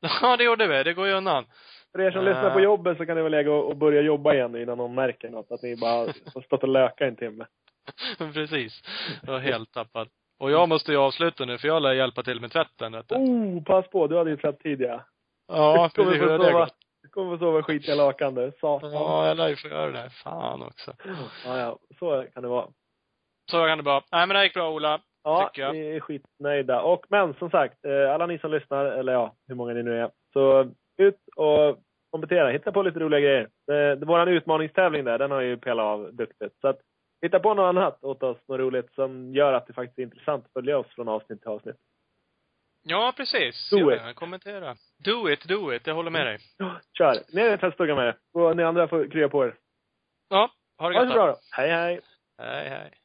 [0.22, 0.82] Ja, det gjorde vi.
[0.82, 1.46] Det går ju undan.
[1.92, 2.28] För er som Ja.
[2.30, 5.30] lyssnar på jobbet så kan ni väl lägga och börja jobba igen innan någon märker
[5.30, 5.52] något.
[5.52, 7.46] Att ni bara har stått och löka en timme.
[8.34, 8.82] Precis.
[9.22, 10.08] Jag var helt tappad.
[10.38, 13.14] Och jag måste ju avsluta nu, för jag lär hjälpa till med tvätten, vet du.
[13.14, 14.06] Oh, pass på.
[14.06, 15.02] Du hade ju tvätt tidigare.
[15.48, 16.22] Ja, kommer precis.
[16.22, 16.74] Hur har det gått?
[17.02, 18.52] du kommer få sova i skitiga lakan du.
[18.60, 18.92] Satan.
[18.92, 20.10] Ja, jag lär ju få göra det.
[20.10, 20.92] Fan också.
[21.44, 21.78] Ja, ja.
[21.98, 22.66] Så kan det vara.
[23.50, 24.02] Så kan det vara.
[24.12, 25.00] Nej, men det gick bra, Ola.
[25.24, 26.82] Ja, vi är skitnöjda.
[26.82, 30.00] Och, men som sagt, eh, alla ni som lyssnar, eller ja, hur många ni nu
[30.00, 30.70] är, så
[31.00, 31.78] ut och
[32.10, 32.50] komplettera.
[32.50, 33.48] Hitta på lite roliga grejer.
[33.66, 36.60] Det, våran utmaningstävling där, den har ju pelat av duktigt.
[36.60, 36.80] Så att
[37.22, 40.46] hitta på något annat åt oss, något roligt som gör att det faktiskt är intressant
[40.46, 41.76] att följa oss från avsnitt till avsnitt.
[42.82, 43.70] Ja, precis.
[43.70, 44.14] Do it.
[44.14, 44.76] Kommentera.
[45.04, 45.86] Do it, do it.
[45.86, 46.38] Jag håller med dig.
[46.98, 47.34] Kör!
[47.34, 48.40] Ner i tvättstugan med det.
[48.40, 49.54] Och ni andra får krya på er.
[50.28, 51.36] Ja, ha det Ha gött det så bra då.
[51.56, 52.00] Hej hej!
[52.38, 52.99] Hej, hej.